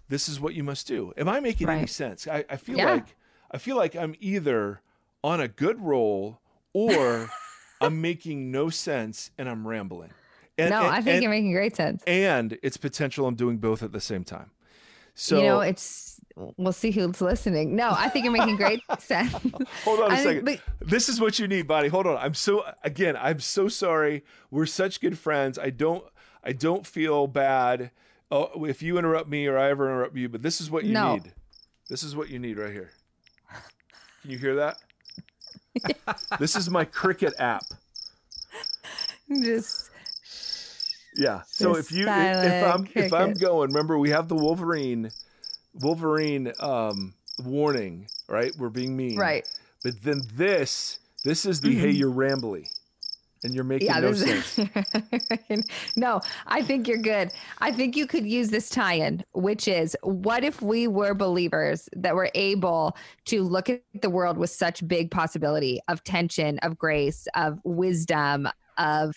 [0.10, 1.14] this is what you must do.
[1.18, 2.28] Am I making any sense?
[2.28, 2.92] I, I feel Yeah.
[2.94, 3.16] like
[3.52, 4.82] I feel like I'm either
[5.24, 6.40] on a good roll
[6.74, 7.30] or
[7.82, 10.12] I'm making no sense and I'm rambling.
[10.58, 12.04] And, no, and- I think and- you're making great sense.
[12.06, 14.52] and it's potential I'm doing both at the same time.
[15.16, 16.20] So you know, it's
[16.58, 17.76] we'll see who's listening.
[17.76, 19.32] No, I think you're making great sense.
[19.84, 20.46] hold on a I second.
[20.46, 21.90] think- this is what you need, buddy.
[21.90, 22.18] Hold on.
[22.18, 24.24] I'm so again, I'm so sorry.
[24.50, 25.60] We're such good friends.
[25.60, 26.04] I don't
[26.44, 27.92] I don't feel bad
[28.32, 30.94] oh, if you interrupt me or I ever interrupt you, but this is what you
[30.94, 31.16] No.
[31.16, 31.34] need.
[31.90, 32.90] This is what you need right here.
[34.22, 34.78] Can you hear that?
[36.40, 37.64] this is my Cricket app.
[39.30, 39.91] Just
[41.16, 41.42] Yeah.
[41.48, 45.10] So if you if I'm silent if I'm going, remember we have the Wolverine
[45.74, 48.52] Wolverine um warning, right?
[48.58, 49.18] We're being mean.
[49.18, 49.48] right.
[49.84, 52.68] But then this this is the hey you're rambly.
[53.44, 54.04] And you're making Mm-hmm.
[54.04, 55.66] Yeah, no sense.
[55.98, 57.32] no, I think you're good.
[57.58, 62.14] I think you could use this tie-in, which is what if we were believers that
[62.14, 62.96] were able
[63.26, 68.48] to look at the world with such big possibility of tension, of grace, of wisdom,
[68.78, 69.16] of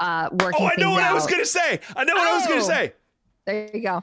[0.00, 1.80] uh working Oh, I know what I was gonna say.
[1.96, 2.66] I know what I was gonna Oh.
[2.66, 2.92] say.
[3.46, 4.02] There you go.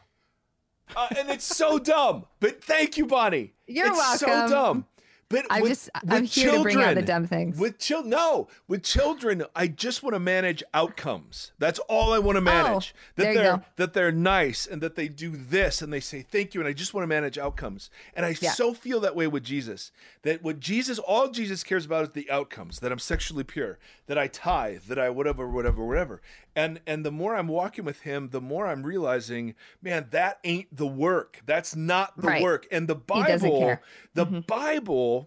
[0.96, 2.26] Uh, and it's so dumb.
[2.40, 3.54] But thank you, Bonnie.
[3.68, 4.86] You're it's so dumb.
[5.32, 7.58] But I'm with, just with I'm here to bring out the children- dumb things.
[7.60, 11.52] With chil- no, with children, I just want to manage outcomes.
[11.60, 12.94] That's all I want to manage.
[13.16, 13.64] that Oh, there you they're go.
[13.78, 16.74] that they're nice and that they do this and they say thank you and I
[16.74, 17.90] just want to manage outcomes.
[18.16, 18.52] And I Yeah.
[18.52, 19.92] so feel that way with Jesus.
[20.24, 24.18] That what Jesus all Jesus cares about is the outcomes, that I'm sexually pure, that
[24.18, 26.22] I tithe, that I whatever whatever whatever.
[26.56, 30.76] And and the more I'm walking with him, the more I'm realizing, man, that ain't
[30.76, 31.40] the work.
[31.46, 32.42] That's not the Right.
[32.44, 32.68] work.
[32.72, 33.78] And the Bible,
[34.14, 34.40] the Mm-hmm.
[34.42, 35.21] Bible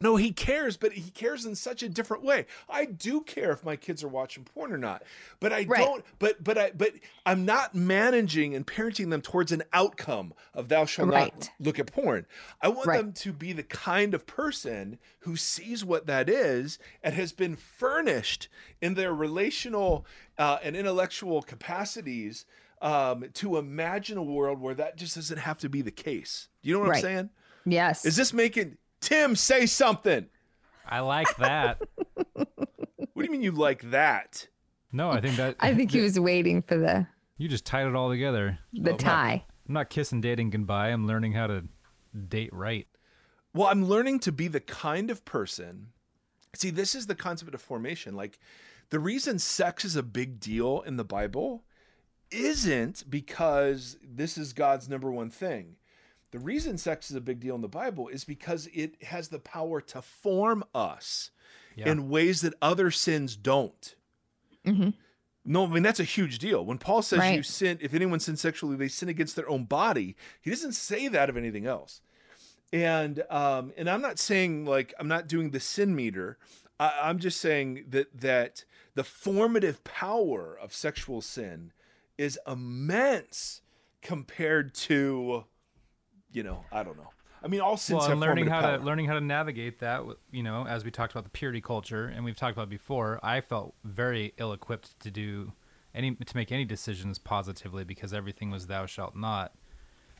[0.00, 2.46] no, he cares, but he cares in such a different way.
[2.68, 5.02] I do care if my kids are watching porn or not,
[5.40, 5.80] but I Right.
[5.80, 6.04] don't.
[6.18, 6.92] But but I but
[7.24, 11.90] I'm not managing and parenting them towards an outcome of thou shalt not look at
[11.92, 12.26] porn.
[12.60, 12.98] I want Right.
[12.98, 17.56] them to be the kind of person who sees what that is and has been
[17.56, 18.48] furnished
[18.82, 20.04] in their relational
[20.38, 22.44] uh, and intellectual capacities
[22.82, 26.48] um, to imagine a world where that just doesn't have to be the case.
[26.62, 27.30] Do you know what I'm saying?
[27.64, 28.04] yes.
[28.04, 30.26] Is this making Tim say something?
[30.86, 31.82] I like that.
[32.34, 32.46] What
[33.16, 34.46] do you mean you like that?
[34.92, 37.06] No, I think that I think he was waiting for the
[37.38, 38.58] you just tied it all together.
[38.72, 39.44] the Oh, tie.
[39.68, 40.88] I'm not kissing dating goodbye.
[40.88, 41.64] I'm learning how to
[42.28, 42.86] date right.
[43.52, 45.88] Well, I'm learning to be the kind of person.
[46.54, 48.14] See, this is the concept of formation.
[48.14, 48.38] Like,
[48.90, 51.64] the reason sex is a big deal in the Bible
[52.30, 55.76] isn't because this is God's number one thing.
[56.36, 59.38] The reason sex is a big deal in the Bible is because it has the
[59.38, 61.30] power to form us
[61.74, 61.88] Yeah.
[61.90, 63.94] in ways that other sins don't.
[64.66, 64.92] Mhm.
[65.46, 66.62] No, I mean that's a huge deal.
[66.62, 70.14] When Paul says you sin, if anyone sins sexually, they sin against their own body.
[70.42, 72.02] He doesn't say that of anything else.
[72.70, 76.36] And um, and I'm not saying like I'm not doing the sin meter.
[76.78, 81.72] I, I'm just saying that that the formative power of sexual sin
[82.18, 83.62] is immense
[84.02, 85.46] compared to,
[86.32, 87.10] you know, I don't know.
[87.42, 88.78] I mean, all sins well, have learning how power.
[88.78, 90.02] to learning how to navigate that,
[90.32, 93.40] you know, as we talked about the purity culture, and we've talked about before, I
[93.40, 95.52] felt very ill-equipped to do
[95.94, 99.52] any to make any decisions positively because everything was thou shalt not.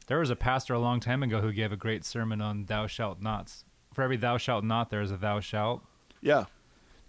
[0.07, 2.87] There was a pastor a long time ago who gave a great sermon on thou
[2.87, 3.65] shalt nots.
[3.93, 5.83] For every thou shalt not, there is a thou shalt.
[6.23, 6.45] Yeah.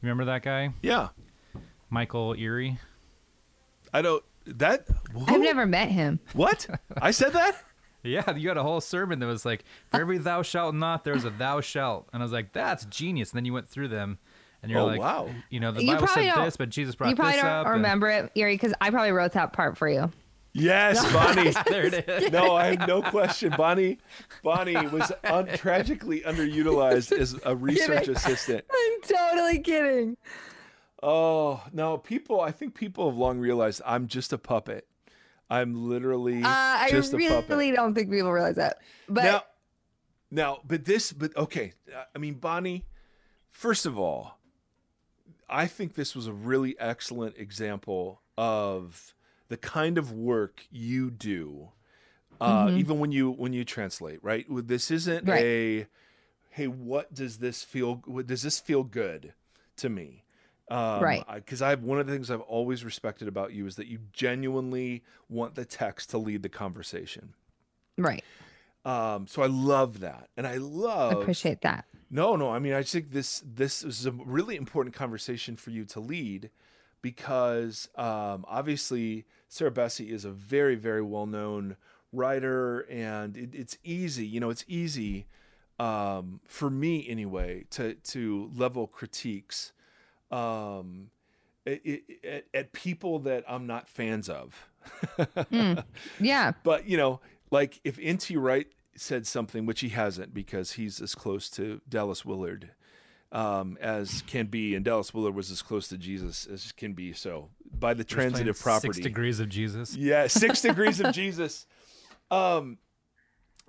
[0.02, 1.10] Remember that guy, Yeah.
[1.90, 2.80] Michael Erie?
[3.94, 4.86] I don't that
[5.28, 6.20] I've never met him.
[6.34, 6.68] What?
[7.02, 7.64] I said that?
[8.08, 11.26] Yeah, you had a whole sermon that was like, for every thou shalt not, there's
[11.26, 12.08] a thou shalt.
[12.14, 13.32] And I was like, that's genius.
[13.32, 14.18] And then you went through them,
[14.64, 15.30] and you're Oh, like, wow.
[15.50, 17.42] you know, the You Bible probably said don't- this, but Jesus brought You probably this
[17.42, 17.66] don't up.
[17.68, 20.12] and- remember it, Erre, because I probably wrote that part for you.
[20.54, 21.52] Yes, Bonnie.
[21.70, 22.32] there it is.
[22.32, 23.54] No, I have no question.
[23.56, 24.00] Bonnie,
[24.42, 28.66] Bonnie was un- tragically underutilized as a research assistant.
[28.72, 30.18] I'm totally kidding.
[31.04, 32.42] Oh no, people!
[32.42, 34.87] I think people have long realized I'm just a puppet.
[35.50, 37.50] I'm literally Uh, I just a puppet.
[37.50, 38.80] really don't think people realize that.
[39.08, 39.44] But now,
[40.30, 41.74] now, but this, but okay.
[42.14, 42.86] I mean, Bonnie.
[43.52, 44.38] First of all,
[45.50, 49.16] I think this was a really excellent example of
[49.48, 51.70] the kind of work you do,
[52.42, 54.20] uh, even when you when you translate.
[54.22, 55.42] Right, this isn't Right.
[55.44, 55.88] a
[56.50, 58.02] hey, what does this feel?
[58.06, 59.34] what- Does this feel good
[59.78, 60.24] to me?
[60.70, 61.24] Um, Right.
[61.36, 64.00] Because I have one of the things I've always respected about you is that you
[64.12, 67.34] genuinely want the text to lead the conversation.
[67.98, 68.24] right.
[68.86, 71.22] Um, so I love that, and I I love.
[71.22, 71.86] appreciate that.
[72.10, 72.50] No, no.
[72.52, 76.00] I mean, I just think this this is a really important conversation for you to
[76.00, 76.50] lead,
[77.02, 81.76] because um, obviously Sarah Bessey is a very very well known
[82.14, 84.26] writer, and it, it's easy.
[84.26, 85.28] You know, it's easy
[85.80, 89.74] um, for me anyway to to level critiques
[90.32, 91.10] um,
[91.66, 91.80] at,
[92.24, 94.70] at, at people that I'm not fans of.
[96.20, 96.54] Yeah.
[96.64, 97.22] But you know,
[97.52, 98.36] like if N.T.
[98.38, 102.72] Wright said something, which he hasn't, because he's as close to Dallas Willard
[103.32, 107.14] um, as can be, and Dallas Willard was as close to Jesus as can be.
[107.14, 109.96] So by the transitive property, Six degrees of Jesus.
[109.96, 111.66] yeah, six degrees of Jesus.
[112.32, 112.78] Um,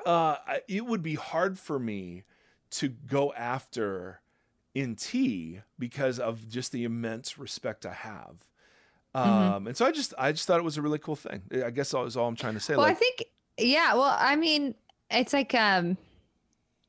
[0.06, 0.36] uh,
[0.68, 2.24] it would be hard for me
[2.70, 4.20] to go after
[4.76, 8.44] NT because of just the immense respect I have.
[9.14, 9.66] Um, Mm-hmm.
[9.68, 11.42] and so I just, I just thought it was a really cool thing.
[11.64, 12.76] I guess that was all I'm trying to say.
[12.76, 13.24] Well, I think
[13.58, 13.94] yeah.
[13.94, 14.74] Well, I mean,
[15.10, 15.96] it's like um,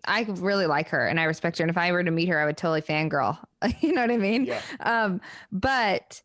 [0.05, 2.37] I really like her and I respect her, and if I were to meet her,
[2.39, 3.37] I would totally fangirl.
[3.79, 4.45] you know what I mean?
[4.45, 4.61] Yeah.
[4.81, 5.21] Um,
[5.51, 6.21] but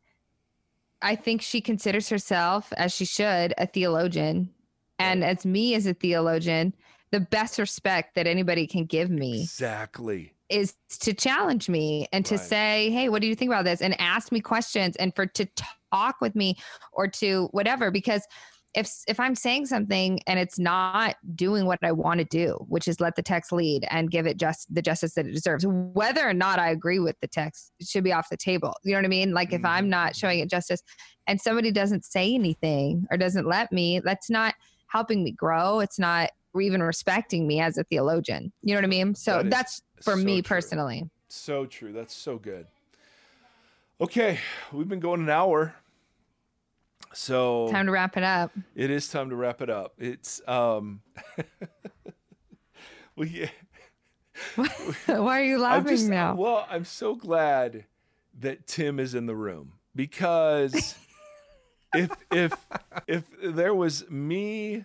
[1.01, 4.51] I think she considers herself, as she should, a theologian,
[4.99, 6.75] and as me as a theologian,
[7.13, 10.34] the best respect that anybody can give me exactly.
[10.49, 12.45] Is to challenge me and to Right.
[12.45, 15.47] say, "Hey, what do you think about this?" and ask me questions and for to
[15.93, 16.57] talk with me
[16.93, 18.23] or to whatever because
[18.75, 22.89] if if I'm saying something and it's not doing what I want to do, which
[22.89, 26.29] is let the text lead and give it just the justice that it deserves, whether
[26.29, 28.75] or not I agree with the text, it should be off the table.
[28.83, 29.33] You know what I mean?
[29.33, 29.91] Like if I'm mm-hmm.
[29.91, 30.83] not showing it justice
[31.27, 34.55] and somebody doesn't say anything or doesn't let me, that's not
[34.89, 35.81] helping me grow.
[35.81, 36.31] It's not
[36.61, 38.53] even respecting me as a theologian.
[38.63, 39.15] You know what I mean?
[39.15, 40.57] So That that's for so me true.
[40.57, 41.11] personally.
[41.29, 41.93] So true.
[41.93, 42.67] That's so good.
[44.01, 44.39] Okay,
[44.73, 45.75] we've been going an hour.
[47.13, 48.51] So Time to wrap it up.
[48.75, 49.95] it is time to wrap it up.
[49.99, 51.01] It's um
[53.17, 53.49] we
[55.07, 56.35] Why are you laughing just now?
[56.35, 57.85] well, I'm so glad
[58.41, 60.97] that Tim is in the room because
[61.95, 62.67] if if
[63.07, 64.85] if there was me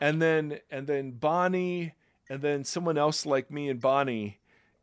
[0.00, 1.94] and then and then Bonnie
[2.28, 4.38] and then someone else like me and Bonnie,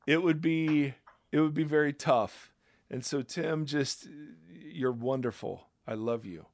[0.06, 0.94] it would be
[1.32, 2.54] it would be very tough.
[2.90, 4.08] And so Tim just
[4.50, 5.68] you're wonderful.
[5.88, 6.46] I love you.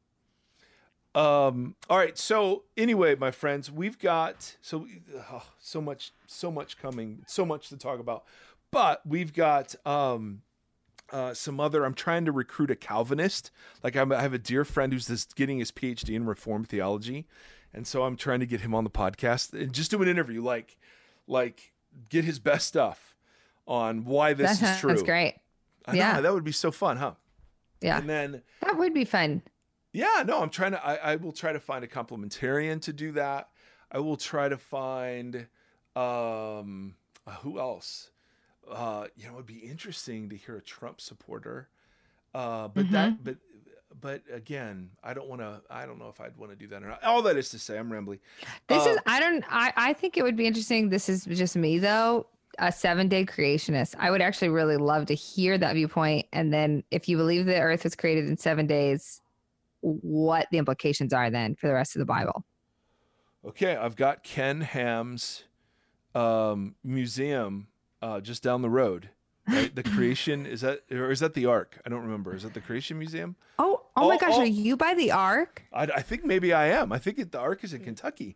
[1.16, 4.88] Um all right, so anyway, my friends, we've got so
[5.32, 8.24] oh, so much so much coming, so much to talk about.
[8.72, 10.42] But we've got um
[11.12, 11.86] uh, some other.
[11.86, 13.52] I'm trying to recruit a Calvinist.
[13.84, 17.28] Like I'm, I have a dear friend who's this, getting his PhD in Reformed theology,
[17.74, 20.42] and so I'm trying to get him on the podcast and just do an interview,
[20.44, 20.78] like,
[21.28, 21.74] like
[22.10, 23.16] get his best stuff
[23.68, 24.90] on why this That is true.
[24.92, 25.36] sounds great.
[25.86, 26.22] I know, Yeah.
[26.22, 27.14] that would be so fun, huh?
[27.82, 29.42] Yeah, And then that would be fun.
[29.92, 30.86] yeah, no, I'm trying to.
[30.86, 33.50] I, I will try to find a complementarian to do that.
[33.92, 35.48] I will try to find
[35.96, 36.96] um
[37.28, 38.10] uh, who else.
[38.70, 41.68] Uh, you know, it'd be interesting to hear a Trump supporter.
[42.34, 42.94] Uh, but Mm-hmm.
[42.94, 43.38] that, but,
[44.02, 45.62] but again, I don't want to.
[45.70, 47.04] I don't know if I'd want to do that or not.
[47.04, 48.20] All that is to say, I'm rambling.
[48.68, 50.90] This Uh, is I don't I I think it would be interesting.
[50.90, 52.28] This is just me though.
[52.60, 53.96] A seven day creationist.
[53.98, 56.28] I would actually really love to hear that viewpoint.
[56.32, 59.22] And then if you believe the earth was created in seven days,
[59.82, 62.46] what the implications are then for the rest of the Bible.
[63.46, 65.44] Okay, I've got Ken Ham's
[66.16, 67.68] um, museum
[68.02, 69.10] uh, just down the road.
[69.48, 69.74] Right?
[69.76, 71.82] The creation is that, or is that the Ark?
[71.86, 72.34] I don't remember.
[72.36, 73.36] Is that the Creation Museum?
[73.60, 74.42] Oh, oh, my Oh, gosh, oh.
[74.42, 75.64] are you by the ark?
[75.74, 76.92] I, I think maybe I am.
[76.92, 78.36] I think it, the Ark is in Kentucky.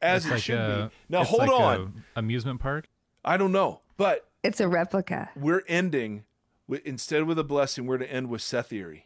[0.00, 0.96] as It's it like should a, be.
[1.14, 2.04] Now it's hold like on.
[2.16, 2.88] amusement park.
[3.24, 5.30] I don't know, but It's a replica.
[5.36, 6.24] we're ending
[6.66, 7.86] with instead with a blessing.
[7.86, 9.04] We're to end with Seth Erre.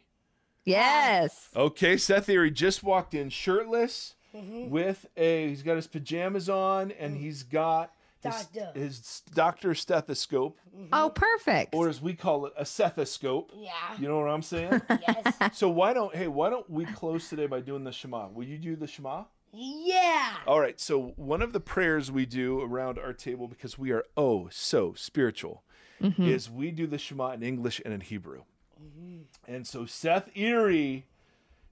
[0.65, 1.49] Yes.
[1.55, 4.69] Okay, Seth Erre just walked in shirtless Mm-hmm.
[4.69, 5.47] with a.
[5.47, 7.91] He's got his pajamas on and he's got his,
[8.31, 8.79] Doctor.
[8.79, 10.87] his doctor stethoscope, mm-hmm.
[10.93, 11.73] Oh, perfect.
[11.73, 13.51] or as we call it, a stethoscope.
[13.55, 13.71] Yeah.
[13.99, 14.81] You know what I'm saying?
[15.07, 15.57] Yes.
[15.57, 18.27] so why don't hey why don't we close today by doing the Shema?
[18.29, 19.23] Will you do the Shema?
[19.53, 20.35] yeah.
[20.45, 20.79] All right.
[20.79, 24.93] So one of the prayers we do around our table because we are oh so
[24.95, 25.63] spiritual
[26.01, 26.23] mm-hmm.
[26.23, 28.43] is we do the Shema in English and in Hebrew.
[28.81, 29.21] Mm-hmm.
[29.47, 31.03] And so Seth Erre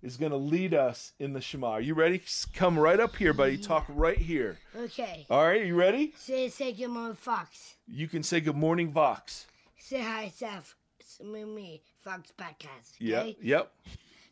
[0.02, 1.72] is going to lead us in the Shema.
[1.72, 2.22] Are you ready?
[2.54, 3.58] Come right up here, buddy.
[3.58, 4.58] Talk right here.
[4.78, 5.26] Okay.
[5.30, 5.62] All right.
[5.62, 6.14] Are you ready?
[6.18, 7.76] Say say good morning, Fox.
[7.88, 9.48] You can say good morning, Vox.
[9.78, 10.76] Say hi, Seth.
[11.00, 12.94] It's me, me, Fox Podcast.
[13.00, 13.22] Yep.
[13.22, 13.38] Okay?
[13.42, 13.72] Yep.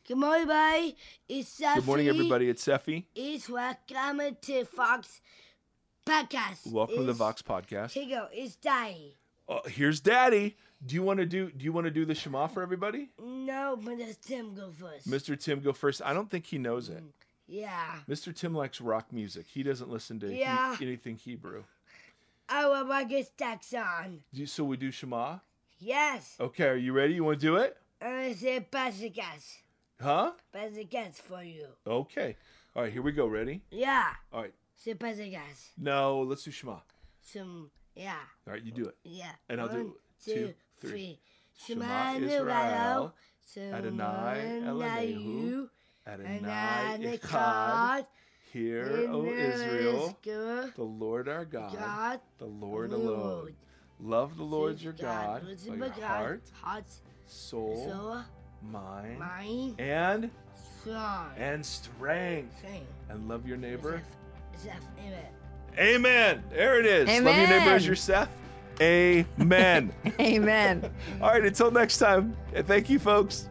[0.07, 0.95] Good morning, everybody.
[1.30, 1.76] It's Seth.
[1.78, 2.49] Good morning, everybody.
[2.49, 3.05] It's Seffi.
[3.16, 5.22] It's welcome to Fox
[6.05, 6.72] Podcast.
[6.72, 7.91] Welcome to the It's- Vox podcast.
[7.91, 8.28] Here you go.
[8.34, 9.18] It's Daddy.
[9.47, 10.55] Uh, here's Daddy.
[10.86, 11.50] Do you want to do?
[11.52, 13.10] Do you want to do the Shema for everybody?
[13.24, 15.10] No, but let Tim go first.
[15.10, 15.40] Mr.
[15.40, 16.02] Tim, go first.
[16.04, 17.02] I don't think he knows it.
[17.04, 17.10] Mm,
[17.48, 18.00] yeah.
[18.10, 18.36] Mr.
[18.36, 19.46] Tim likes rock music.
[19.48, 20.76] He doesn't listen to he- Yeah.
[20.82, 21.64] anything Hebrew.
[22.50, 24.24] Oh, I will I get stacks on.
[24.34, 25.40] Do you- so we do Shema.
[25.80, 26.36] Yes.
[26.40, 27.14] Okay, are you ready?
[27.14, 27.78] You want to do it?
[28.02, 29.58] I'm gonna say Basigas.
[30.02, 30.34] Huh?
[30.54, 31.68] Basigas for you.
[31.88, 32.36] Okay.
[32.76, 33.28] All right, here we go.
[33.28, 33.62] Ready?
[33.72, 34.14] Yeah.
[34.34, 34.54] All right.
[34.76, 35.70] Say Basigas.
[35.78, 36.80] No, let's do Shema.
[37.22, 37.72] Some.
[37.96, 38.18] Yeah.
[38.46, 38.98] All right, you do it.
[39.04, 39.32] Yeah.
[39.48, 39.94] And I'll do One,
[40.26, 40.54] two, two,
[40.84, 40.92] three.
[40.92, 41.20] three.
[41.66, 43.14] Shema Shema Israel, Israel.
[43.74, 45.70] Adonai Eloheinu,
[46.08, 47.20] Adonai Adonai Echad.
[47.20, 48.06] Echad.
[48.52, 53.02] Hear, O Israel, Israel, the Lord our God, God, the Lord Lord.
[53.02, 53.56] alone.
[54.00, 56.84] Love the Lord your God Lord by your your heart, heart,
[57.26, 58.22] soul, soul,
[58.62, 60.30] mind, mind, and
[61.38, 62.64] and strength.
[63.10, 64.02] And love your neighbor.
[64.62, 65.26] Zeph, Zeph, amen.
[65.80, 66.44] Amen.
[66.52, 67.08] There it is.
[67.24, 67.90] Love your neighbor as Amen.
[67.90, 68.30] yourself.
[68.82, 69.94] Amen.
[70.20, 70.90] Amen.
[71.22, 72.36] All right, until next time.
[72.54, 73.50] And thank you, folks.